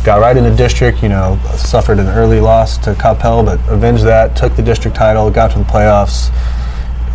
Got 0.05 0.21
right 0.21 0.37
in 0.37 0.45
the 0.45 0.55
district. 0.55 1.02
You 1.02 1.09
know, 1.09 1.38
suffered 1.57 1.99
an 1.99 2.09
early 2.09 2.40
loss 2.40 2.78
to 2.78 2.95
Coppell, 2.95 3.45
but 3.45 3.61
avenged 3.69 4.05
that. 4.05 4.37
Took 4.37 4.57
the 4.57 4.62
district 4.62 4.97
title. 4.97 5.31
Got 5.31 5.52
to 5.52 5.59
the 5.59 5.64
playoffs. 5.64 6.31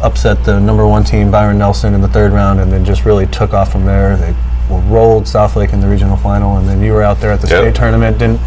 Upset 0.01 0.43
the 0.43 0.59
number 0.59 0.85
one 0.85 1.03
team, 1.03 1.31
Byron 1.31 1.57
Nelson, 1.57 1.93
in 1.93 2.01
the 2.01 2.09
third 2.09 2.33
round, 2.33 2.59
and 2.59 2.71
then 2.71 2.83
just 2.83 3.05
really 3.05 3.25
took 3.27 3.53
off 3.53 3.71
from 3.71 3.85
there. 3.85 4.17
They 4.17 4.35
rolled 4.69 5.23
Southlake 5.23 5.71
in 5.71 5.79
the 5.79 5.87
regional 5.87 6.17
final, 6.17 6.57
and 6.57 6.67
then 6.67 6.81
you 6.81 6.91
were 6.93 7.03
out 7.03 7.21
there 7.21 7.31
at 7.31 7.41
the 7.41 7.47
Yep. 7.47 7.57
state 7.61 7.75
tournament. 7.75 8.17
Didn't 8.17 8.39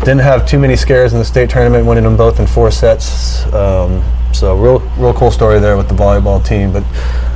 didn't 0.00 0.20
have 0.20 0.46
too 0.48 0.58
many 0.58 0.74
scares 0.74 1.12
in 1.12 1.20
the 1.20 1.24
state 1.24 1.48
tournament, 1.48 1.86
winning 1.86 2.02
them 2.02 2.16
both 2.16 2.40
in 2.40 2.46
four 2.46 2.72
sets. 2.72 3.44
Um, 3.52 4.02
so 4.32 4.56
real, 4.56 4.80
real 4.96 5.14
cool 5.14 5.30
story 5.30 5.60
there 5.60 5.76
with 5.76 5.88
the 5.88 5.94
volleyball 5.94 6.44
team. 6.44 6.72
But 6.72 6.82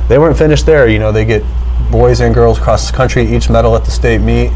they 0.07 0.17
weren't 0.17 0.37
finished 0.37 0.65
there. 0.65 0.87
You 0.87 0.99
know, 0.99 1.11
they 1.11 1.25
get 1.25 1.43
boys 1.91 2.19
and 2.19 2.33
girls 2.33 2.57
across 2.57 2.89
the 2.89 2.95
country 2.95 3.23
each 3.23 3.49
medal 3.49 3.75
at 3.75 3.85
the 3.85 3.91
state 3.91 4.21
meet. 4.21 4.51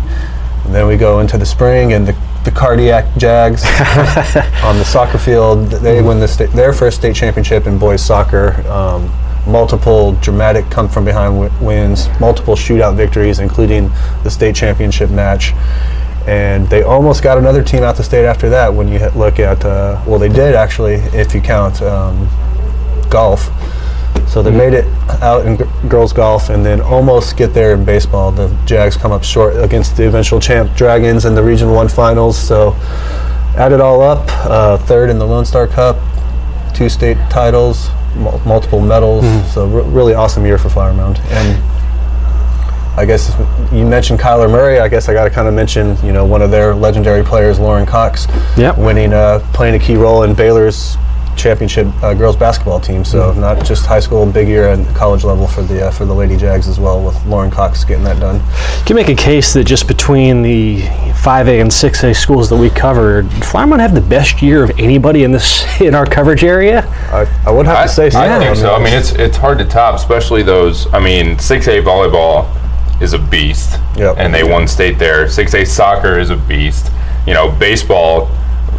And 0.66 0.76
then 0.76 0.88
we 0.88 0.98
go 0.98 1.20
into 1.20 1.38
the 1.38 1.46
spring 1.46 1.94
and 1.94 2.08
the, 2.08 2.16
the 2.44 2.52
cardiac 2.52 3.06
Jags 3.18 3.64
on 4.64 4.78
the 4.78 4.86
soccer 4.86 5.18
field. 5.18 5.68
They 5.68 6.02
win 6.02 6.20
the 6.20 6.28
state, 6.28 6.52
their 6.52 6.74
first 6.74 6.98
state 6.98 7.16
championship 7.16 7.68
in 7.68 7.78
boys 7.78 8.04
soccer. 8.04 8.62
Um, 8.68 9.12
multiple 9.48 10.14
dramatic 10.22 10.70
come 10.70 10.88
from 10.88 11.04
behind 11.04 11.42
w- 11.42 11.66
wins, 11.66 12.08
multiple 12.20 12.56
shootout 12.56 12.96
victories, 12.96 13.40
including 13.40 13.90
the 14.24 14.30
state 14.30 14.56
championship 14.56 15.10
match. 15.10 15.54
And 16.28 16.68
they 16.70 16.84
almost 16.84 17.24
got 17.24 17.40
another 17.40 17.64
team 17.64 17.82
out 17.82 17.96
the 17.96 18.04
state 18.04 18.26
after 18.26 18.50
that. 18.50 18.72
When 18.72 18.88
you 18.88 19.00
look 19.10 19.40
at, 19.40 19.66
uh, 19.66 20.02
well, 20.06 20.20
they 20.20 20.30
did 20.30 20.54
actually, 20.54 20.96
if 21.14 21.34
you 21.34 21.42
count 21.42 21.82
um, 21.82 22.30
golf. 23.10 23.50
So 24.28 24.42
they 24.42 24.52
made 24.52 24.74
it 24.74 24.86
out 25.22 25.46
in 25.46 25.58
g- 25.58 25.64
girls 25.90 26.14
golf, 26.14 26.50
and 26.50 26.66
then 26.66 26.80
almost 26.82 27.36
get 27.38 27.54
there 27.54 27.74
in 27.74 27.84
baseball. 27.86 28.32
The 28.32 28.48
Jags 28.66 28.96
come 28.96 29.12
up 29.12 29.24
short 29.24 29.56
against 29.58 29.98
the 29.98 30.08
eventual 30.08 30.40
champ 30.40 30.76
Dragons 30.76 31.26
in 31.26 31.36
the 31.36 31.44
Region 31.44 31.72
One 31.72 31.88
finals. 31.90 32.38
So 32.38 32.74
add 33.58 33.72
it 33.74 33.82
all 33.82 34.02
up, 34.02 34.26
uh, 34.46 34.78
third 34.78 35.10
in 35.10 35.20
the 35.20 35.26
Lone 35.28 35.46
Star 35.46 35.68
Cup, 35.68 35.98
two 36.74 36.88
state 36.90 37.18
titles, 37.30 37.90
mul- 38.16 38.42
multiple 38.46 38.80
medals. 38.80 39.26
So 39.54 39.68
re- 39.68 39.84
really 39.92 40.14
awesome 40.14 40.46
year 40.46 40.58
for 40.58 40.70
Flower 40.70 40.94
Mound. 40.94 41.20
And 41.30 41.62
I 42.98 43.06
guess 43.06 43.34
you 43.72 43.86
mentioned 43.86 44.20
Kyler 44.20 44.50
Murray. 44.52 44.80
I 44.80 44.88
guess 44.90 45.08
I 45.08 45.14
got 45.14 45.24
to 45.24 45.30
kind 45.30 45.48
of 45.48 45.54
mention, 45.54 45.98
you 46.06 46.12
know, 46.12 46.26
one 46.26 46.42
of 46.42 46.52
their 46.52 46.76
legendary 46.76 47.24
players, 47.24 47.58
Lauren 47.60 47.86
Cox, 47.86 48.28
Yep. 48.58 48.78
winning, 48.78 49.14
uh, 49.14 49.40
playing 49.54 49.76
a 49.76 49.80
key 49.80 49.96
role 49.96 50.24
in 50.24 50.34
Baylor's 50.34 50.98
championship 51.36 51.88
uh, 52.04 52.14
girls 52.14 52.36
basketball 52.36 52.80
team. 52.80 53.04
So 53.04 53.34
not 53.34 53.66
just 53.66 53.86
high 53.86 54.00
school, 54.00 54.26
big 54.26 54.48
year 54.48 54.68
at 54.68 54.96
college 54.96 55.24
level 55.24 55.48
for 55.48 55.64
the 55.64 55.88
uh, 55.88 55.92
for 55.92 56.06
the 56.06 56.14
Lady 56.14 56.38
Jags 56.38 56.68
as 56.68 56.80
well, 56.80 57.04
with 57.04 57.24
Lauren 57.26 57.50
Cox 57.50 57.84
getting 57.84 58.04
that 58.04 58.20
done. 58.20 58.40
Can 58.86 58.90
you 58.90 58.92
can 58.92 59.08
make 59.08 59.10
a 59.10 59.16
case 59.16 59.54
that 59.54 59.64
just 59.64 59.88
between 59.88 60.42
the 60.42 60.82
5A 60.82 61.62
and 61.62 61.72
6A 61.72 62.14
schools 62.14 62.50
that 62.50 62.58
we 62.58 62.70
covered, 62.70 63.32
Flower 63.32 63.78
have 63.78 63.96
the 63.96 64.02
best 64.02 64.42
year 64.42 64.66
of 64.66 64.72
anybody 64.78 65.24
in 65.24 65.32
this 65.32 65.64
in 65.82 65.96
our 65.96 66.06
coverage 66.06 66.44
area. 66.44 66.86
I, 67.12 67.26
I 67.46 67.52
would 67.52 67.66
have 67.68 67.78
I, 67.78 67.84
to 67.84 67.90
say 67.90 68.10
so. 68.10 68.20
I 68.20 68.38
think 68.38 68.50
on 68.50 68.56
so. 68.58 68.74
I 68.74 68.84
mean, 68.84 68.94
it's 68.94 69.14
it's 69.14 69.38
hard 69.38 69.60
to 69.60 69.66
top, 69.66 69.96
especially 69.96 70.44
those. 70.44 70.92
I 70.94 71.00
mean, 71.00 71.40
six 71.40 71.68
A 71.68 71.82
volleyball 71.82 72.50
is 73.02 73.14
a 73.14 73.20
beast, 73.20 73.80
Yep. 73.96 74.18
and 74.18 74.34
they 74.34 74.44
won 74.44 74.68
state 74.68 75.00
there. 75.00 75.30
Six 75.30 75.54
A 75.54 75.64
soccer 75.64 76.20
is 76.20 76.30
a 76.30 76.36
beast. 76.36 76.92
You 77.26 77.34
know, 77.34 77.50
baseball. 77.50 78.30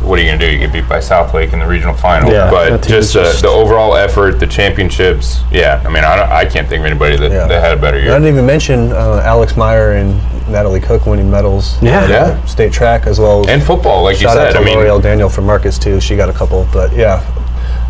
What 0.03 0.19
are 0.19 0.23
you 0.23 0.29
gonna 0.31 0.39
do? 0.39 0.51
You 0.51 0.59
get 0.59 0.73
beat 0.73 0.89
by 0.89 0.99
Southlake 0.99 1.53
in 1.53 1.59
the 1.61 1.67
regional 1.67 1.95
final. 1.95 2.31
Yeah, 2.31 2.51
but 2.51 2.79
just, 2.83 2.91
is 2.91 3.13
the, 3.15 3.23
just- 3.23 3.43
the 3.43 3.49
overall 3.49 3.95
effort, 3.97 4.33
the 4.41 4.47
championships. 4.47 5.41
Yeah, 5.51 5.83
I 5.85 5.89
mean, 5.89 6.05
I, 6.05 6.17
don't, 6.17 6.29
I 6.31 6.45
can't 6.45 6.69
think 6.69 6.81
of 6.81 6.87
anybody 6.87 7.17
that, 7.17 7.31
Yeah. 7.31 7.47
that 7.47 7.61
had 7.63 7.77
a 7.79 7.81
better 7.81 7.99
year. 8.01 8.11
I 8.11 8.15
didn't 8.19 8.29
even 8.35 8.47
mention 8.47 8.93
uh, 8.93 9.23
Alex 9.25 9.57
Meyer 9.57 9.93
and 9.93 10.17
Natalie 10.51 10.81
Cook 10.81 11.07
winning 11.07 11.31
medals. 11.31 11.81
Yeah. 11.83 12.01
at, 12.05 12.11
uh, 12.11 12.13
Yeah. 12.13 12.45
State 12.47 12.73
track 12.73 13.07
as 13.07 13.19
well. 13.21 13.41
as 13.43 13.49
And 13.49 13.63
football, 13.63 14.03
like 14.03 14.17
you 14.17 14.23
Shout 14.23 14.37
out 14.39 14.53
said. 14.53 14.59
to 14.59 14.59
I 14.59 14.65
mean, 14.65 14.79
L'Oreal 14.79 15.01
Daniel 15.03 15.29
from 15.29 15.47
Marcus 15.47 15.79
too. 15.79 16.01
She 16.01 16.17
got 16.17 16.29
a 16.29 16.33
couple, 16.33 16.67
but 16.73 16.93
yeah, 16.95 17.23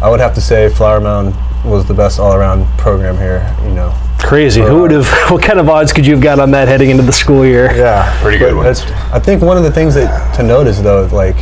I 0.03 0.09
would 0.11 0.21
have 0.21 0.35
to 0.35 0.41
say 0.41 0.69
Flower 0.69 1.01
Mound 1.01 1.35
was 1.65 1.87
the 1.87 1.95
best 1.95 2.19
all-around 2.19 2.67
program 2.77 3.17
here. 3.17 3.55
You 3.65 3.71
know, 3.71 3.95
Crazy. 4.19 4.61
Who 4.61 4.83
would 4.83 4.91
have? 4.93 5.09
What 5.31 5.43
kind 5.43 5.59
of 5.59 5.69
odds 5.69 5.93
could 5.93 6.07
you 6.07 6.15
have 6.15 6.23
got 6.23 6.39
on 6.39 6.51
that 6.53 6.69
heading 6.69 6.91
into 6.91 7.03
the 7.03 7.13
school 7.13 7.45
year? 7.47 7.73
yeah, 7.75 8.17
Pretty 8.23 8.39
good 8.39 8.55
But 8.55 8.65
ones. 8.65 8.81
that's- 8.85 9.13
I 9.13 9.19
think 9.19 9.43
one 9.43 9.57
of 9.57 9.63
the 9.65 9.71
things 9.73 9.95
that 9.95 10.35
to 10.37 10.43
note 10.43 10.67
is 10.67 10.83
though, 10.83 11.07
like, 11.13 11.37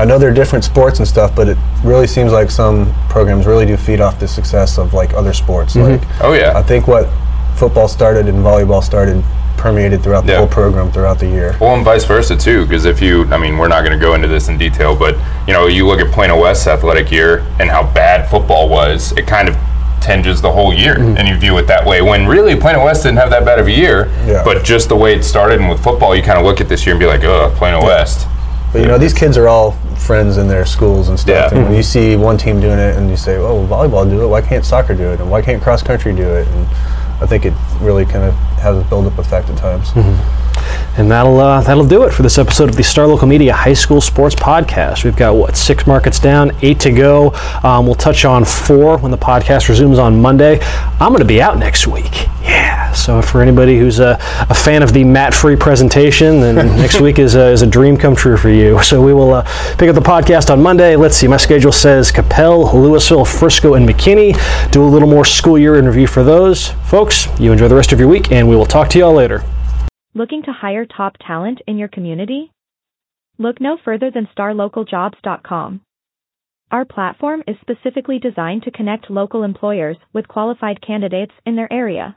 I 0.00 0.04
know 0.06 0.18
they're 0.18 0.32
different 0.32 0.64
sports 0.64 0.98
and 0.98 1.06
stuff, 1.06 1.36
but 1.36 1.46
it 1.46 1.58
really 1.84 2.06
seems 2.06 2.32
like 2.32 2.50
some 2.50 2.90
programs 3.10 3.44
really 3.46 3.66
do 3.66 3.76
feed 3.76 4.00
off 4.00 4.18
the 4.18 4.26
success 4.26 4.78
of 4.78 4.94
like 4.94 5.12
other 5.12 5.34
sports. 5.34 5.76
Like, 5.76 6.00
Oh, 6.22 6.32
yeah. 6.32 6.56
I 6.56 6.62
think 6.62 6.86
what 6.88 7.06
football 7.56 7.86
started 7.86 8.26
and 8.26 8.38
volleyball 8.38 8.82
started 8.82 9.22
permeated 9.58 10.02
throughout 10.02 10.24
the 10.24 10.32
Yeah. 10.32 10.38
whole 10.38 10.46
program 10.46 10.90
throughout 10.90 11.18
the 11.18 11.26
year. 11.26 11.54
Well, 11.60 11.74
and 11.74 11.84
vice 11.84 12.06
versa 12.06 12.34
too, 12.34 12.64
because 12.64 12.86
if 12.86 13.02
you, 13.02 13.28
I 13.30 13.36
mean, 13.36 13.58
we're 13.58 13.68
not 13.68 13.84
going 13.84 13.92
to 13.92 14.02
go 14.02 14.14
into 14.14 14.26
this 14.26 14.48
in 14.48 14.56
detail, 14.56 14.96
but 14.96 15.16
you 15.46 15.52
know, 15.52 15.66
you 15.66 15.86
look 15.86 16.00
at 16.00 16.10
Plano 16.12 16.40
West's 16.40 16.66
athletic 16.66 17.12
year 17.12 17.44
and 17.58 17.68
how 17.68 17.82
bad 17.92 18.30
football 18.30 18.70
was, 18.70 19.12
it 19.18 19.26
kind 19.26 19.50
of 19.50 19.56
tinges 20.00 20.40
the 20.40 20.50
whole 20.50 20.72
year, 20.72 20.94
Mm-hmm. 20.94 21.18
and 21.18 21.28
you 21.28 21.36
view 21.36 21.58
it 21.58 21.66
that 21.66 21.84
way. 21.84 22.00
When 22.00 22.26
really 22.26 22.56
Plano 22.56 22.82
West 22.86 23.02
didn't 23.02 23.18
have 23.18 23.28
that 23.28 23.44
bad 23.44 23.58
of 23.58 23.66
a 23.66 23.70
year, 23.70 24.10
Yeah. 24.26 24.40
but 24.46 24.64
just 24.64 24.88
the 24.88 24.96
way 24.96 25.12
it 25.14 25.24
started, 25.24 25.60
and 25.60 25.68
with 25.68 25.84
football, 25.84 26.16
you 26.16 26.22
kind 26.22 26.38
of 26.38 26.46
look 26.46 26.62
at 26.62 26.70
this 26.70 26.86
year 26.86 26.94
and 26.94 27.00
be 27.00 27.04
like, 27.04 27.22
oh, 27.24 27.52
Plano 27.56 27.84
West. 27.84 28.26
But 28.72 28.80
you 28.80 28.86
know, 28.88 28.96
these 28.96 29.12
kids 29.12 29.36
are 29.36 29.46
all 29.48 29.76
friends 30.00 30.36
in 30.36 30.48
their 30.48 30.64
schools 30.64 31.08
and 31.08 31.18
stuff. 31.18 31.52
Yeah. 31.52 31.58
And 31.58 31.68
when 31.68 31.76
you 31.76 31.82
see 31.82 32.16
one 32.16 32.38
team 32.38 32.60
doing 32.60 32.78
it, 32.78 32.96
and 32.96 33.10
you 33.10 33.16
say, 33.16 33.36
"Oh, 33.36 33.66
volleyball 33.66 34.08
do 34.08 34.22
it. 34.22 34.26
Why 34.26 34.40
can't 34.40 34.64
soccer 34.64 34.94
do 34.94 35.10
it? 35.10 35.20
And 35.20 35.30
why 35.30 35.42
can't 35.42 35.62
cross 35.62 35.82
country 35.82 36.14
do 36.14 36.28
it?" 36.28 36.48
And 36.48 36.66
I 37.20 37.26
think 37.26 37.44
it 37.44 37.54
really 37.80 38.04
kind 38.04 38.24
of 38.24 38.34
has 38.60 38.78
a 38.78 38.82
build-up 38.88 39.18
effect 39.18 39.50
at 39.50 39.58
times. 39.58 39.90
And 40.96 41.10
that'll 41.10 41.38
uh, 41.38 41.60
that'll 41.62 41.86
do 41.86 42.02
it 42.04 42.12
for 42.12 42.22
this 42.22 42.38
episode 42.38 42.68
of 42.68 42.76
the 42.76 42.82
Star 42.82 43.06
Local 43.06 43.26
Media 43.28 43.52
High 43.52 43.74
School 43.74 44.00
Sports 44.00 44.34
Podcast. 44.34 45.04
We've 45.04 45.16
got 45.16 45.34
what 45.34 45.56
six 45.56 45.86
markets 45.86 46.18
down, 46.18 46.52
eight 46.62 46.80
to 46.80 46.90
go. 46.90 47.32
Um, 47.62 47.86
we'll 47.86 47.94
touch 47.94 48.24
on 48.24 48.44
four 48.44 48.98
when 48.98 49.10
the 49.10 49.18
podcast 49.18 49.68
resumes 49.68 49.98
on 49.98 50.20
Monday. 50.20 50.60
I'm 50.62 51.10
going 51.10 51.20
to 51.20 51.24
be 51.24 51.40
out 51.40 51.58
next 51.58 51.86
week. 51.86 52.26
Yeah. 52.90 52.96
So 52.96 53.22
for 53.22 53.40
anybody 53.40 53.78
who's 53.78 54.00
a, 54.00 54.18
a 54.48 54.54
fan 54.54 54.82
of 54.82 54.92
the 54.92 55.04
Matt-free 55.04 55.56
presentation, 55.56 56.40
then 56.40 56.54
next 56.76 57.00
week 57.00 57.18
is 57.18 57.36
a, 57.36 57.50
is 57.50 57.62
a 57.62 57.66
dream 57.66 57.96
come 57.96 58.16
true 58.16 58.36
for 58.36 58.48
you. 58.48 58.82
So 58.82 59.00
we 59.00 59.14
will 59.14 59.32
uh, 59.32 59.42
pick 59.78 59.88
up 59.88 59.94
the 59.94 60.00
podcast 60.00 60.50
on 60.50 60.60
Monday. 60.60 60.96
Let's 60.96 61.16
see. 61.16 61.28
My 61.28 61.36
schedule 61.36 61.72
says 61.72 62.10
Coppell, 62.10 62.68
Lewisville, 62.72 63.26
Frisco, 63.26 63.74
and 63.74 63.88
McKinney. 63.88 64.34
Do 64.72 64.82
a 64.82 64.90
little 64.90 65.08
more 65.08 65.24
school 65.24 65.58
year 65.58 65.76
interview 65.76 66.06
for 66.06 66.24
those 66.24 66.68
folks. 66.88 67.28
You 67.38 67.52
enjoy 67.52 67.68
the 67.68 67.76
rest 67.76 67.92
of 67.92 68.00
your 68.00 68.08
week, 68.08 68.32
and 68.32 68.48
we 68.48 68.56
will 68.56 68.66
talk 68.66 68.88
to 68.90 68.98
y'all 68.98 69.14
later. 69.14 69.44
Looking 70.14 70.42
to 70.42 70.52
hire 70.52 70.84
top 70.84 71.16
talent 71.24 71.60
in 71.68 71.78
your 71.78 71.88
community? 71.88 72.50
Look 73.38 73.60
no 73.60 73.78
further 73.84 74.10
than 74.10 74.28
starlocaljobs.com. 74.36 75.80
Our 76.72 76.84
platform 76.84 77.42
is 77.46 77.56
specifically 77.60 78.18
designed 78.18 78.64
to 78.64 78.70
connect 78.70 79.10
local 79.10 79.44
employers 79.44 79.96
with 80.12 80.28
qualified 80.28 80.80
candidates 80.84 81.32
in 81.46 81.56
their 81.56 81.72
area. 81.72 82.16